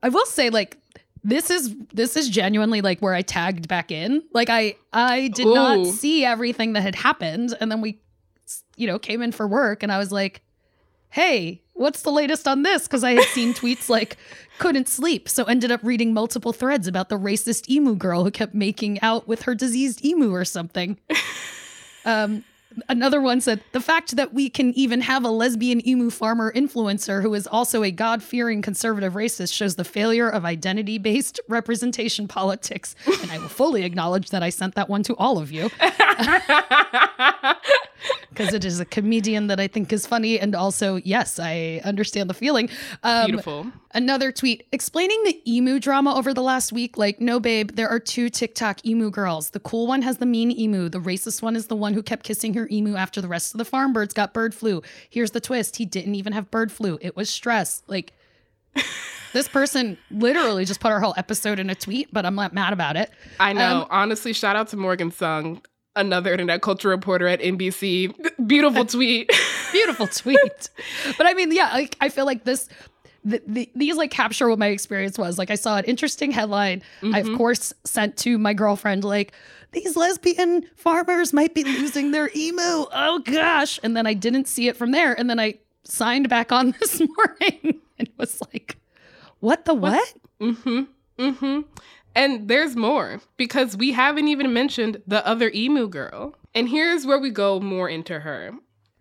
I 0.02 0.10
will 0.10 0.26
say, 0.26 0.50
like, 0.50 0.78
this 1.24 1.50
is 1.50 1.74
this 1.94 2.18
is 2.18 2.28
genuinely 2.28 2.82
like 2.82 3.00
where 3.00 3.14
I 3.14 3.22
tagged 3.22 3.68
back 3.68 3.92
in. 3.92 4.24
Like, 4.34 4.50
I 4.50 4.76
I 4.92 5.30
did 5.30 5.48
not 5.48 5.86
see 5.88 6.26
everything 6.26 6.74
that 6.74 6.82
had 6.82 6.96
happened, 6.96 7.56
and 7.62 7.72
then 7.72 7.82
we, 7.82 8.00
you 8.76 8.88
know, 8.88 9.00
came 9.00 9.22
in 9.22 9.32
for 9.32 9.48
work, 9.48 9.84
and 9.84 9.92
I 9.92 9.98
was 9.98 10.12
like, 10.12 10.42
"Hey, 11.10 11.62
what's 11.74 12.02
the 12.02 12.12
latest 12.12 12.48
on 12.48 12.64
this?" 12.64 12.84
Because 12.84 13.04
I 13.04 13.12
had 13.12 13.24
seen 13.30 13.54
tweets 13.54 13.88
like 13.90 14.18
couldn't 14.60 14.90
sleep, 14.90 15.30
so 15.30 15.46
ended 15.46 15.72
up 15.72 15.80
reading 15.84 16.14
multiple 16.14 16.52
threads 16.52 16.88
about 16.88 17.08
the 17.08 17.18
racist 17.18 17.70
emu 17.70 17.96
girl 17.96 18.26
who 18.26 18.32
kept 18.32 18.54
making 18.54 19.02
out 19.02 19.28
with 19.28 19.44
her 19.44 19.56
diseased 19.56 20.04
emu 20.06 20.32
or 20.32 20.46
something. 20.46 20.98
Um, 22.06 22.44
another 22.90 23.22
one 23.22 23.42
said 23.42 23.62
the 23.72 23.82
fact 23.82 24.16
that 24.16 24.34
we 24.34 24.50
can 24.50 24.74
even 24.74 25.02
have 25.02 25.24
a 25.24 25.30
lesbian 25.30 25.86
emu 25.88 26.10
farmer 26.10 26.52
influencer 26.54 27.22
who 27.22 27.34
is 27.34 27.48
also 27.48 27.84
a 27.84 27.92
God 27.92 28.24
fearing 28.24 28.62
conservative 28.62 29.14
racist 29.14 29.54
shows 29.54 29.76
the 29.76 29.84
failure 29.84 30.30
of 30.30 30.46
identity 30.46 30.98
based 30.98 31.40
representation 31.48 32.28
politics. 32.28 32.96
And 33.22 33.32
I 33.32 33.38
will 33.38 33.50
fully 33.50 33.84
acknowledge 33.84 34.30
that 34.30 34.44
I 34.44 34.50
sent 34.50 34.76
that 34.76 34.90
one 34.90 35.04
to 35.04 35.16
all 35.16 35.38
of 35.38 35.52
you 35.52 35.70
because 38.30 38.54
it 38.54 38.66
is 38.66 38.80
a 38.80 38.86
comedian 38.86 39.48
that 39.48 39.60
I 39.60 39.68
think 39.68 39.94
is 39.94 40.06
funny. 40.06 40.40
And 40.40 40.56
also, 40.56 40.96
yes, 40.98 41.40
I 41.40 41.82
understand 41.84 42.30
the 42.30 42.34
feeling. 42.34 42.70
Um, 43.04 43.28
Beautiful. 43.28 43.68
Another 43.96 44.32
tweet 44.32 44.66
explaining 44.72 45.24
the 45.24 45.40
emu 45.52 45.80
drama 45.80 46.16
over 46.16 46.34
the 46.34 46.42
last 46.42 46.74
week. 46.74 46.98
Like, 46.98 47.22
no, 47.22 47.40
babe, 47.40 47.72
there 47.74 47.90
are 47.90 48.00
two 48.00 48.30
TikTok 48.30 48.86
emu 48.86 49.12
girls. 49.12 49.52
The 49.52 49.60
cool 49.60 49.86
one 49.86 50.02
has 50.02 50.18
the 50.18 50.26
mean 50.26 50.52
emu. 50.52 50.90
The 50.90 51.00
racist 51.00 51.42
one 51.42 51.56
is 51.56 51.68
the 51.68 51.76
one 51.76 51.94
who 51.94 52.02
kept 52.02 52.24
kissing 52.24 52.54
her 52.56 52.68
emu 52.72 52.96
after 52.96 53.22
the 53.22 53.28
rest 53.28 53.54
of 53.54 53.60
the 53.60 53.66
farm 53.66 53.94
birds 53.94 54.14
got 54.14 54.34
bird 54.34 54.56
flu. 54.56 54.82
Here's 55.10 55.32
the 55.32 55.42
twist 55.42 55.76
he 55.78 55.86
didn't 55.86 56.16
even 56.16 56.34
have 56.34 56.50
bird 56.50 56.72
flu, 56.72 56.98
it 57.02 57.16
was 57.16 57.30
stress. 57.30 57.84
Like, 57.88 58.14
this 59.34 59.48
person 59.48 59.98
literally 60.12 60.66
just 60.66 60.80
put 60.80 60.92
our 60.92 61.00
whole 61.00 61.14
episode 61.18 61.60
in 61.60 61.70
a 61.70 61.76
tweet, 61.76 62.12
but 62.12 62.26
I'm 62.26 62.36
not 62.36 62.54
mad 62.54 62.74
about 62.74 62.96
it. 62.96 63.12
I 63.40 63.54
know. 63.54 63.82
Um, 63.82 63.88
Honestly, 63.90 64.34
shout 64.34 64.56
out 64.56 64.70
to 64.70 64.78
Morgan 64.78 65.12
Sung, 65.12 65.62
another 65.96 66.32
internet 66.32 66.62
culture 66.62 66.90
reporter 66.90 67.28
at 67.28 67.40
NBC. 67.40 68.14
Beautiful 68.48 68.86
tweet. 68.86 69.32
beautiful 69.72 70.08
tweet. 70.08 70.70
But 71.18 71.28
I 71.28 71.34
mean, 71.34 71.52
yeah, 71.52 71.72
like 71.74 71.96
I 72.02 72.10
feel 72.10 72.26
like 72.26 72.44
this. 72.44 72.70
The, 73.26 73.42
the, 73.48 73.72
these 73.74 73.96
like 73.96 74.12
capture 74.12 74.50
what 74.50 74.60
my 74.60 74.68
experience 74.68 75.18
was. 75.18 75.38
Like 75.38 75.50
I 75.50 75.56
saw 75.56 75.78
an 75.78 75.86
interesting 75.86 76.32
headline. 76.32 76.84
I 77.02 77.20
of 77.20 77.38
course 77.38 77.74
sent 77.86 78.18
to 78.18 78.38
my 78.38 78.54
girlfriend 78.54 79.06
like 79.06 79.32
these 79.72 79.96
lesbian 79.96 80.66
farmers 80.76 81.32
might 81.32 81.56
be 81.56 81.64
losing 81.64 82.12
their 82.12 82.30
emu. 82.36 82.62
Oh 82.62 83.22
gosh! 83.24 83.80
And 83.82 83.96
then 83.96 84.06
I 84.06 84.14
didn't 84.14 84.50
see 84.50 84.68
it 84.68 84.76
from 84.76 84.92
there. 84.92 85.18
And 85.18 85.30
then 85.30 85.40
I 85.40 85.56
signed 85.86 86.28
back 86.28 86.52
on 86.52 86.72
this 86.80 87.00
morning 87.00 87.80
and 87.98 88.10
was 88.18 88.42
like, 88.54 88.78
"What 89.40 89.64
the 89.64 89.74
what?" 89.74 90.14
Mm-hmm. 90.42 90.82
Mm-hmm. 91.18 91.62
And 92.16 92.48
there's 92.48 92.76
more 92.76 93.22
because 93.38 93.76
we 93.76 93.92
haven't 93.92 94.28
even 94.28 94.54
mentioned 94.54 95.02
the 95.08 95.26
other 95.26 95.52
emu 95.54 95.88
girl. 95.88 96.36
And 96.54 96.70
here's 96.70 97.06
where 97.06 97.20
we 97.20 97.32
go 97.32 97.60
more 97.60 97.90
into 97.90 98.20
her. 98.20 98.54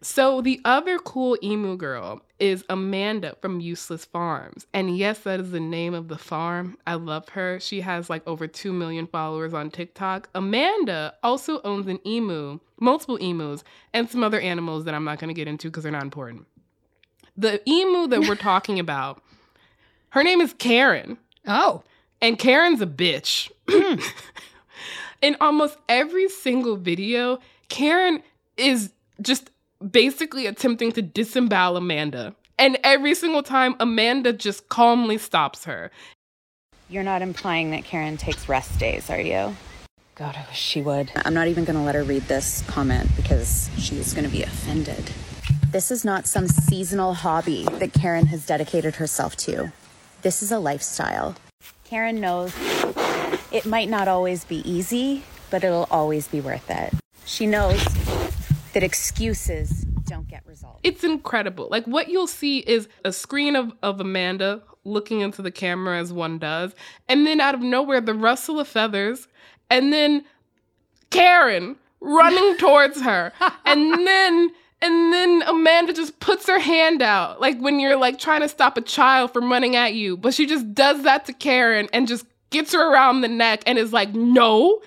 So 0.05 0.40
the 0.40 0.61
other 0.64 0.98
cool 0.98 1.38
emu 1.44 1.77
girl 1.77 2.22
is 2.40 2.64
Amanda 2.68 3.37
from 3.40 3.61
Useless 3.61 4.05
Farms. 4.05 4.66
And 4.75 4.96
yes, 4.96 5.20
that 5.20 5.38
is 5.38 5.53
the 5.53 5.61
name 5.61 5.94
of 5.94 6.09
the 6.09 6.18
farm. 6.18 6.77
I 6.88 6.94
love 6.94 7.29
her. 7.31 7.61
She 7.61 7.83
has 7.83 8.11
like 8.11 8.27
over 8.27 8.48
2 8.48 8.72
million 8.72 9.07
followers 9.07 9.55
on 9.55 9.70
TikTok. 9.70 10.29
Amanda 10.35 11.14
also 11.22 11.61
owns 11.62 11.87
an 11.87 12.01
emu, 12.05 12.59
multiple 12.81 13.16
emus, 13.18 13.62
and 13.94 14.11
some 14.11 14.25
other 14.25 14.40
animals 14.40 14.87
that 14.87 14.94
I'm 14.94 15.05
not 15.05 15.20
going 15.20 15.29
to 15.29 15.35
get 15.35 15.46
into 15.46 15.68
because 15.68 15.85
they're 15.85 15.92
not 15.92 16.03
important. 16.03 16.46
The 17.37 17.62
emu 17.70 18.09
that 18.09 18.27
we're 18.27 18.35
talking 18.35 18.81
about, 18.81 19.22
her 20.11 20.25
name 20.25 20.40
is 20.40 20.53
Karen. 20.55 21.16
Oh, 21.46 21.85
And 22.23 22.39
Karen's 22.39 22.81
a 22.81 22.87
bitch. 22.87 23.51
In 25.23 25.37
almost 25.41 25.77
every 25.89 26.29
single 26.29 26.77
video, 26.77 27.41
Karen 27.69 28.23
is 28.57 28.93
just 29.21 29.51
basically 29.91 30.47
attempting 30.47 30.93
to 30.93 31.03
disembowel 31.03 31.77
Amanda. 31.77 32.35
And 32.59 32.79
every 32.85 33.17
single 33.17 33.43
time, 33.43 33.75
Amanda 33.81 34.33
just 34.33 34.69
calmly 34.69 35.19
stops 35.19 35.65
her. 35.65 35.91
You're 36.89 37.03
not 37.03 37.23
implying 37.23 37.73
that 37.73 37.85
Karen 37.85 38.17
takes 38.17 38.49
rest 38.49 38.79
days, 38.79 39.11
are 39.11 39.21
you? 39.21 39.57
God, 40.15 40.37
I 40.37 40.47
wish 40.49 40.59
she 40.59 40.81
would. 40.81 41.11
I'm 41.25 41.35
not 41.35 41.49
even 41.49 41.65
going 41.65 41.77
to 41.77 41.83
let 41.83 41.97
her 41.97 42.05
read 42.05 42.23
this 42.23 42.63
comment 42.69 43.09
because 43.17 43.69
she's 43.79 44.13
going 44.13 44.27
to 44.27 44.31
be 44.31 44.43
offended. 44.45 45.11
This 45.71 45.91
is 45.91 46.05
not 46.05 46.27
some 46.27 46.47
seasonal 46.47 47.15
hobby 47.15 47.67
that 47.79 47.95
Karen 47.95 48.27
has 48.27 48.47
dedicated 48.47 48.97
herself 48.97 49.35
to. 49.39 49.73
This 50.21 50.43
is 50.43 50.53
a 50.53 50.59
lifestyle. 50.59 51.35
Karen 51.93 52.23
knows 52.23 52.55
it 53.53 53.67
might 53.67 53.91
not 53.91 54.09
always 54.09 54.47
be 54.47 54.67
easy, 54.67 55.25
but 55.51 55.63
it'll 55.63 55.87
always 55.91 56.27
be 56.27 56.41
worth 56.41 56.71
it. 56.71 56.95
She 57.27 57.47
knows 57.47 57.85
that 58.73 58.83
excuses 58.83 59.85
don't 60.07 60.27
get 60.27 60.43
results. 60.47 60.81
It's 60.85 61.05
incredible. 61.05 61.69
Like 61.71 61.85
what 61.85 62.09
you'll 62.09 62.27
see 62.27 62.61
is 62.61 62.89
a 63.05 63.13
screen 63.13 63.57
of, 63.57 63.75
of 63.83 64.01
Amanda 64.01 64.63
looking 64.85 65.21
into 65.21 65.43
the 65.43 65.51
camera 65.51 65.99
as 65.99 66.15
one 66.15 66.39
does, 66.39 66.75
and 67.11 67.27
then 67.27 67.43
out 67.43 67.55
of 67.55 67.61
nowhere, 67.61 68.01
the 68.01 68.15
rustle 68.15 68.59
of 68.59 68.69
feathers, 68.69 69.29
and 69.69 69.93
then 69.93 70.25
Karen 71.11 71.77
running 72.01 72.57
towards 72.59 73.03
her, 73.03 73.35
and 73.67 74.07
then 74.07 74.51
and 74.83 75.12
then 75.12 75.42
Amanda 75.47 75.92
just 75.92 76.18
puts 76.18 76.47
her 76.49 76.59
hand 76.59 77.03
out, 77.03 77.40
like 77.40 77.59
when 77.61 77.79
you're 77.79 77.97
like 77.97 78.18
trying 78.18 78.40
to 78.40 78.49
stop 78.49 78.77
a 78.77 78.81
child 78.81 79.33
from 79.33 79.51
running 79.51 79.77
at 79.77 79.95
you, 79.95 80.16
but 80.16 80.35
she 80.35 80.45
just 80.45 80.75
does 80.75 81.05
that 81.05 81.25
to 81.27 81.33
Karen 81.33 81.88
and 81.92 82.09
just 82.09 82.27
gets 82.51 82.73
her 82.73 82.92
around 82.92 83.21
the 83.21 83.29
neck 83.29 83.62
and 83.64 83.79
is 83.79 83.92
like, 83.92 84.12
no. 84.12 84.83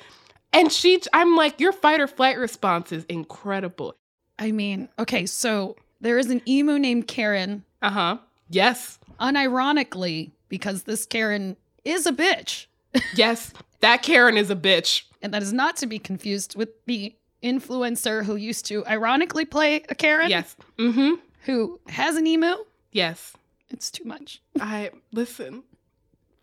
And 0.51 0.71
she, 0.71 1.01
I'm 1.13 1.35
like, 1.35 1.59
your 1.59 1.71
fight 1.71 2.01
or 2.01 2.07
flight 2.07 2.37
response 2.37 2.91
is 2.91 3.05
incredible. 3.05 3.95
I 4.37 4.51
mean, 4.51 4.89
okay, 4.99 5.25
so 5.25 5.77
there 6.01 6.17
is 6.19 6.29
an 6.29 6.41
emu 6.47 6.77
named 6.77 7.07
Karen. 7.07 7.63
Uh 7.81 7.89
huh. 7.89 8.17
Yes. 8.49 8.99
Unironically, 9.19 10.31
because 10.49 10.83
this 10.83 11.05
Karen 11.05 11.55
is 11.83 12.05
a 12.05 12.11
bitch. 12.11 12.67
Yes. 13.15 13.53
That 13.81 14.03
Karen 14.03 14.37
is 14.37 14.49
a 14.49 14.55
bitch. 14.55 15.03
And 15.21 15.33
that 15.33 15.43
is 15.43 15.51
not 15.51 15.75
to 15.77 15.85
be 15.85 15.99
confused 15.99 16.55
with 16.55 16.69
the 16.85 17.13
influencer 17.45 18.25
who 18.25 18.35
used 18.35 18.65
to 18.65 18.85
ironically 18.87 19.45
play 19.45 19.83
a 19.89 19.95
Karen. 19.95 20.29
Yes. 20.29 20.55
Mm 20.77 20.93
hmm. 20.93 21.13
Who 21.45 21.79
has 21.87 22.15
an 22.15 22.25
emu. 22.27 22.55
Yes. 22.91 23.33
It's 23.69 23.91
too 23.91 24.03
much. 24.03 24.41
I 24.59 24.89
listen. 25.11 25.63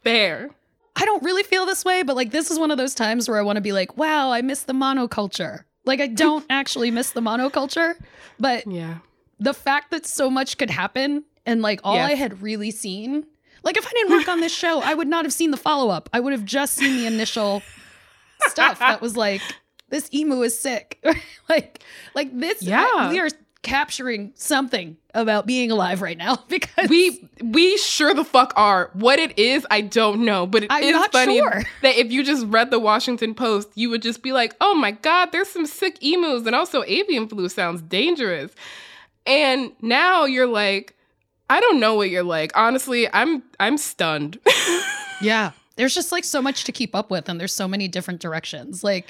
There. 0.05 0.51
I 0.97 1.05
don't 1.05 1.23
really 1.23 1.43
feel 1.43 1.65
this 1.67 1.85
way, 1.85 2.03
but 2.03 2.17
like 2.17 2.31
this 2.31 2.51
is 2.51 2.59
one 2.59 2.71
of 2.71 2.79
those 2.79 2.95
times 2.95 3.29
where 3.29 3.39
I 3.39 3.43
want 3.43 3.57
to 3.57 3.61
be 3.63 3.73
like, 3.73 3.97
wow, 3.97 4.31
I 4.31 4.43
miss 4.43 4.63
the 4.63 4.73
monoculture. 4.75 5.65
Like 5.85 6.01
I 6.01 6.07
don't 6.07 6.45
actually 6.51 6.91
miss 6.91 7.11
the 7.13 7.21
monoculture, 7.21 7.95
but 8.39 8.67
Yeah. 8.67 8.99
the 9.41 9.55
fact 9.55 9.91
that 9.91 10.07
so 10.07 10.29
much 10.31 10.59
could 10.59 10.71
happen 10.71 11.25
and 11.47 11.63
like 11.63 11.81
all 11.85 11.95
Yes. 11.95 12.11
I 12.11 12.15
had 12.15 12.43
really 12.43 12.71
seen, 12.71 13.25
like 13.65 13.77
if 13.77 13.87
I 13.87 13.91
didn't 13.91 14.11
work 14.13 14.29
on 14.29 14.41
this 14.41 14.55
show, 14.57 14.81
I 14.83 14.95
would 14.95 15.09
not 15.09 15.25
have 15.25 15.33
seen 15.33 15.51
the 15.51 15.57
follow 15.57 15.89
up. 15.91 16.09
I 16.13 16.21
would 16.21 16.33
have 16.33 16.45
just 16.45 16.75
seen 16.75 16.97
the 16.99 17.07
initial 17.07 17.63
stuff 18.49 18.79
that 18.81 19.01
was 19.01 19.17
like, 19.17 19.41
this 19.93 20.09
emu 20.13 20.43
is 20.43 20.59
sick. 20.59 21.05
like, 21.49 21.85
like 22.15 22.37
this. 22.37 22.63
Yeah. 22.63 23.11
we 23.11 23.21
are 23.21 23.29
capturing 23.63 24.33
something 24.35 24.97
about 25.15 25.47
being 25.47 25.71
alive 25.71 26.03
right 26.03 26.19
now 26.19 26.43
because 26.49 26.89
We 26.89 27.29
we 27.41 27.77
sure 27.77 28.13
the 28.15 28.25
fuck 28.25 28.53
are. 28.57 28.91
What 28.95 29.21
it 29.21 29.39
is, 29.39 29.65
I 29.71 29.83
don't 29.83 30.25
know, 30.25 30.47
but 30.47 30.65
it 30.65 30.73
is 30.73 30.77
I'm 30.77 30.93
not 30.93 31.13
funny 31.13 31.39
sure. 31.39 31.63
that 31.83 31.97
if 31.97 32.11
you 32.11 32.25
just 32.25 32.47
read 32.47 32.71
the 32.73 32.81
Washington 32.81 33.35
Post, 33.35 33.69
you 33.77 33.91
would 33.91 34.03
just 34.03 34.23
be 34.23 34.33
like, 34.33 34.57
"Oh 34.61 34.75
my 34.75 34.93
god, 34.93 35.31
there's 35.31 35.49
some 35.49 35.67
sick 35.67 36.03
emus," 36.03 36.47
and 36.47 36.57
also 36.57 36.83
avian 36.85 37.29
flu 37.29 37.49
sounds 37.49 37.83
dangerous. 37.83 38.51
And 39.27 39.71
now 39.81 40.25
you're 40.25 40.49
like, 40.49 40.97
I 41.49 41.61
don't 41.61 41.79
know 41.79 41.95
what 41.95 42.11
you're 42.11 42.25
like. 42.25 42.51
Honestly, 42.57 43.09
I'm 43.13 43.43
I'm 43.61 43.77
stunned. 43.79 44.39
Yeah. 45.21 45.53
There's 45.77 45.95
just 45.95 46.11
like 46.13 46.25
so 46.25 46.43
much 46.43 46.65
to 46.65 46.73
keep 46.73 46.95
up 46.95 47.11
with 47.11 47.29
and 47.29 47.39
there's 47.39 47.55
so 47.55 47.69
many 47.69 47.87
different 47.89 48.21
directions. 48.21 48.83
Like 48.83 49.07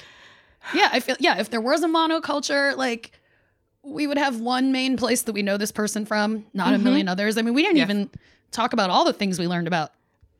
yeah, 0.73 0.89
I 0.91 0.99
feel 0.99 1.15
yeah, 1.19 1.39
if 1.39 1.49
there 1.49 1.61
was 1.61 1.83
a 1.83 1.87
monoculture, 1.87 2.75
like 2.77 3.11
we 3.83 4.07
would 4.07 4.17
have 4.17 4.39
one 4.39 4.71
main 4.71 4.95
place 4.97 5.23
that 5.23 5.33
we 5.33 5.41
know 5.41 5.57
this 5.57 5.71
person 5.71 6.05
from, 6.05 6.45
not 6.53 6.73
a 6.73 6.77
Mhm. 6.77 6.83
million 6.83 7.07
others. 7.09 7.37
I 7.37 7.41
mean, 7.41 7.53
we 7.53 7.61
didn't 7.63 7.77
Yes. 7.77 7.89
even 7.89 8.09
talk 8.51 8.71
about 8.73 8.89
all 8.89 9.03
the 9.03 9.11
things 9.13 9.37
we 9.39 9.47
learned 9.47 9.67
about 9.67 9.91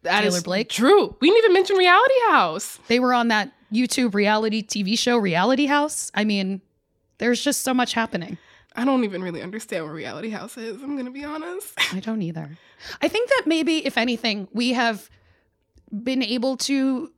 That 0.04 0.22
Taylor 0.22 0.42
Blake. 0.42 0.70
True. 0.70 1.16
We 1.20 1.30
didn't 1.30 1.40
even 1.46 1.54
mention 1.54 1.76
Reality 1.78 2.14
House. 2.30 2.80
They 2.88 3.00
were 3.00 3.14
on 3.14 3.28
that 3.30 3.52
YouTube 3.72 4.14
reality 4.14 4.62
TV 4.62 4.98
show 4.98 5.18
Reality 5.18 5.66
House. 5.66 6.12
I 6.14 6.24
mean, 6.24 6.62
there's 7.18 7.44
just 7.44 7.62
so 7.62 7.74
much 7.74 7.94
happening. 7.94 8.38
I 8.76 8.86
don't 8.86 9.04
even 9.04 9.22
really 9.22 9.42
understand 9.42 9.86
what 9.86 9.94
Reality 9.94 10.30
House 10.30 10.58
is. 10.58 10.82
I'm 10.82 10.96
gonna 10.98 11.12
be 11.12 11.24
honest. 11.24 11.74
I 11.94 12.00
don't 12.00 12.22
either. 12.22 12.58
I 13.02 13.08
think 13.08 13.30
that 13.30 13.44
maybe, 13.46 13.86
if 13.86 13.98
anything, 13.98 14.48
we 14.54 14.74
have 14.74 15.10
been 15.92 16.24
able 16.24 16.58
to 16.58 17.12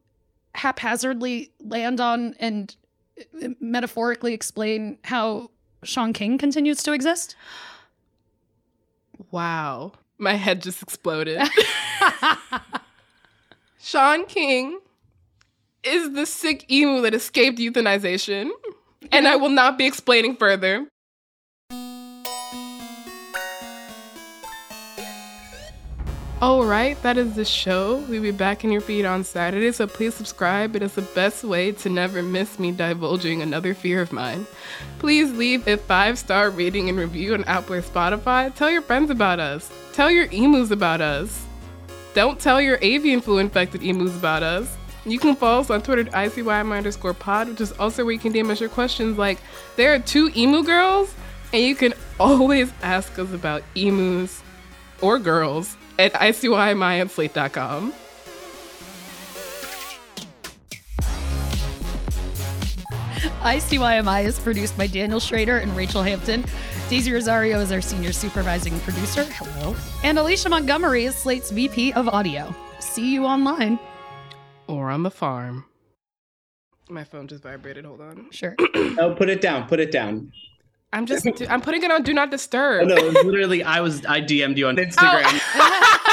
haphazardly 0.55 1.51
land 1.59 1.99
on 1.99 2.35
and 2.39 2.75
metaphorically 3.59 4.33
explain 4.33 4.97
how 5.03 5.49
Shaun 5.83 6.13
King 6.13 6.37
continues 6.37 6.83
to 6.83 6.93
exist. 6.93 7.35
Wow. 9.31 9.93
My 10.17 10.33
head 10.33 10.61
just 10.61 10.81
exploded. 10.81 11.41
Shaun 13.79 14.25
King 14.25 14.79
is 15.83 16.13
the 16.13 16.25
sick 16.25 16.69
emu 16.71 17.01
that 17.01 17.13
escaped 17.13 17.59
euthanization, 17.59 18.49
and 19.11 19.27
I 19.27 19.35
will 19.35 19.49
not 19.49 19.77
be 19.77 19.85
explaining 19.85 20.35
further. 20.37 20.87
All 26.45 26.63
right, 26.63 27.01
that 27.01 27.17
is 27.17 27.33
the 27.33 27.43
show. 27.43 28.05
We'll 28.07 28.21
be 28.21 28.29
back 28.29 28.63
in 28.63 28.71
your 28.71 28.79
feed 28.79 29.03
on 29.03 29.23
Saturday, 29.23 29.71
so 29.71 29.87
please 29.87 30.13
subscribe. 30.13 30.75
It 30.75 30.83
is 30.83 30.93
the 30.93 31.01
best 31.01 31.43
way 31.43 31.71
to 31.71 31.89
never 31.89 32.21
miss 32.21 32.59
me 32.59 32.71
divulging 32.71 33.41
another 33.41 33.73
fear 33.73 33.99
of 33.99 34.13
mine. 34.13 34.45
Please 34.99 35.31
leave 35.31 35.67
a 35.67 35.75
five 35.75 36.19
star 36.19 36.51
rating 36.51 36.87
and 36.87 36.99
review 36.99 37.33
on 37.33 37.45
Apple 37.45 37.73
or 37.73 37.81
Spotify. 37.81 38.53
Tell 38.53 38.69
your 38.69 38.83
friends 38.83 39.09
about 39.09 39.39
us. 39.39 39.71
Tell 39.91 40.11
your 40.11 40.27
emus 40.31 40.69
about 40.69 41.01
us. 41.01 41.47
Don't 42.13 42.39
tell 42.39 42.61
your 42.61 42.77
avian 42.83 43.21
flu 43.21 43.39
infected 43.39 43.81
emus 43.81 44.15
about 44.15 44.43
us. 44.43 44.77
You 45.03 45.17
can 45.17 45.35
follow 45.35 45.61
us 45.61 45.71
on 45.71 45.81
Twitter 45.81 46.01
at 46.01 46.11
ICYMI 46.11 46.77
underscore 46.77 47.15
pod, 47.15 47.49
which 47.49 47.61
is 47.61 47.71
also 47.71 48.05
where 48.05 48.13
you 48.13 48.19
can 48.19 48.31
DM 48.31 48.51
us 48.51 48.59
your 48.59 48.69
questions 48.69 49.17
like, 49.17 49.39
there 49.77 49.95
are 49.95 49.99
two 49.99 50.29
emu 50.37 50.61
girls, 50.61 51.11
and 51.53 51.63
you 51.63 51.73
can 51.73 51.95
always 52.19 52.71
ask 52.83 53.17
us 53.17 53.33
about 53.33 53.63
emus 53.73 54.43
or 55.01 55.17
girls 55.17 55.75
at 55.99 56.13
ICYMI 56.13 57.01
at 57.01 57.11
slate.com. 57.11 57.93
ICYMI 63.45 64.25
is 64.25 64.39
produced 64.39 64.75
by 64.75 64.87
Daniel 64.87 65.19
Schroeder 65.19 65.57
and 65.57 65.71
Rachelle 65.73 66.03
Hampton. 66.03 66.43
Daisy 66.89 67.11
Rosario 67.11 67.59
is 67.59 67.71
our 67.71 67.81
senior 67.81 68.11
supervising 68.11 68.79
producer. 68.79 69.23
Hello. 69.23 69.75
And 70.03 70.17
Alicia 70.17 70.49
Montgomery 70.49 71.05
is 71.05 71.15
Slate's 71.15 71.51
VP 71.51 71.93
of 71.93 72.07
Audio. 72.07 72.55
See 72.79 73.13
you 73.13 73.25
online. 73.25 73.79
Or 74.67 74.89
on 74.89 75.03
the 75.03 75.11
farm. 75.11 75.65
My 76.89 77.03
phone 77.03 77.27
just 77.27 77.43
vibrated. 77.43 77.85
Hold 77.85 78.01
on. 78.01 78.27
Sure. 78.31 78.55
oh, 78.99 79.15
put 79.17 79.29
it 79.29 79.41
down. 79.41 79.67
Put 79.67 79.79
it 79.79 79.91
down. 79.91 80.31
I'm 80.95 81.05
just, 81.05 81.27
I'm 81.49 81.59
putting 81.59 81.83
it 81.83 81.91
on 81.91 82.03
Do 82.03 82.13
Not 82.13 82.29
Oh, 82.29 82.31
Disturb. 82.31 82.87
no, 82.87 82.95
literally, 82.95 83.63
I 83.63 83.81
was, 83.81 84.05
I 84.05 84.21
DM'd 84.21 84.57
you 84.57 84.67
on 84.69 84.79
oh. 84.79 84.83
Instagram. 84.83 85.99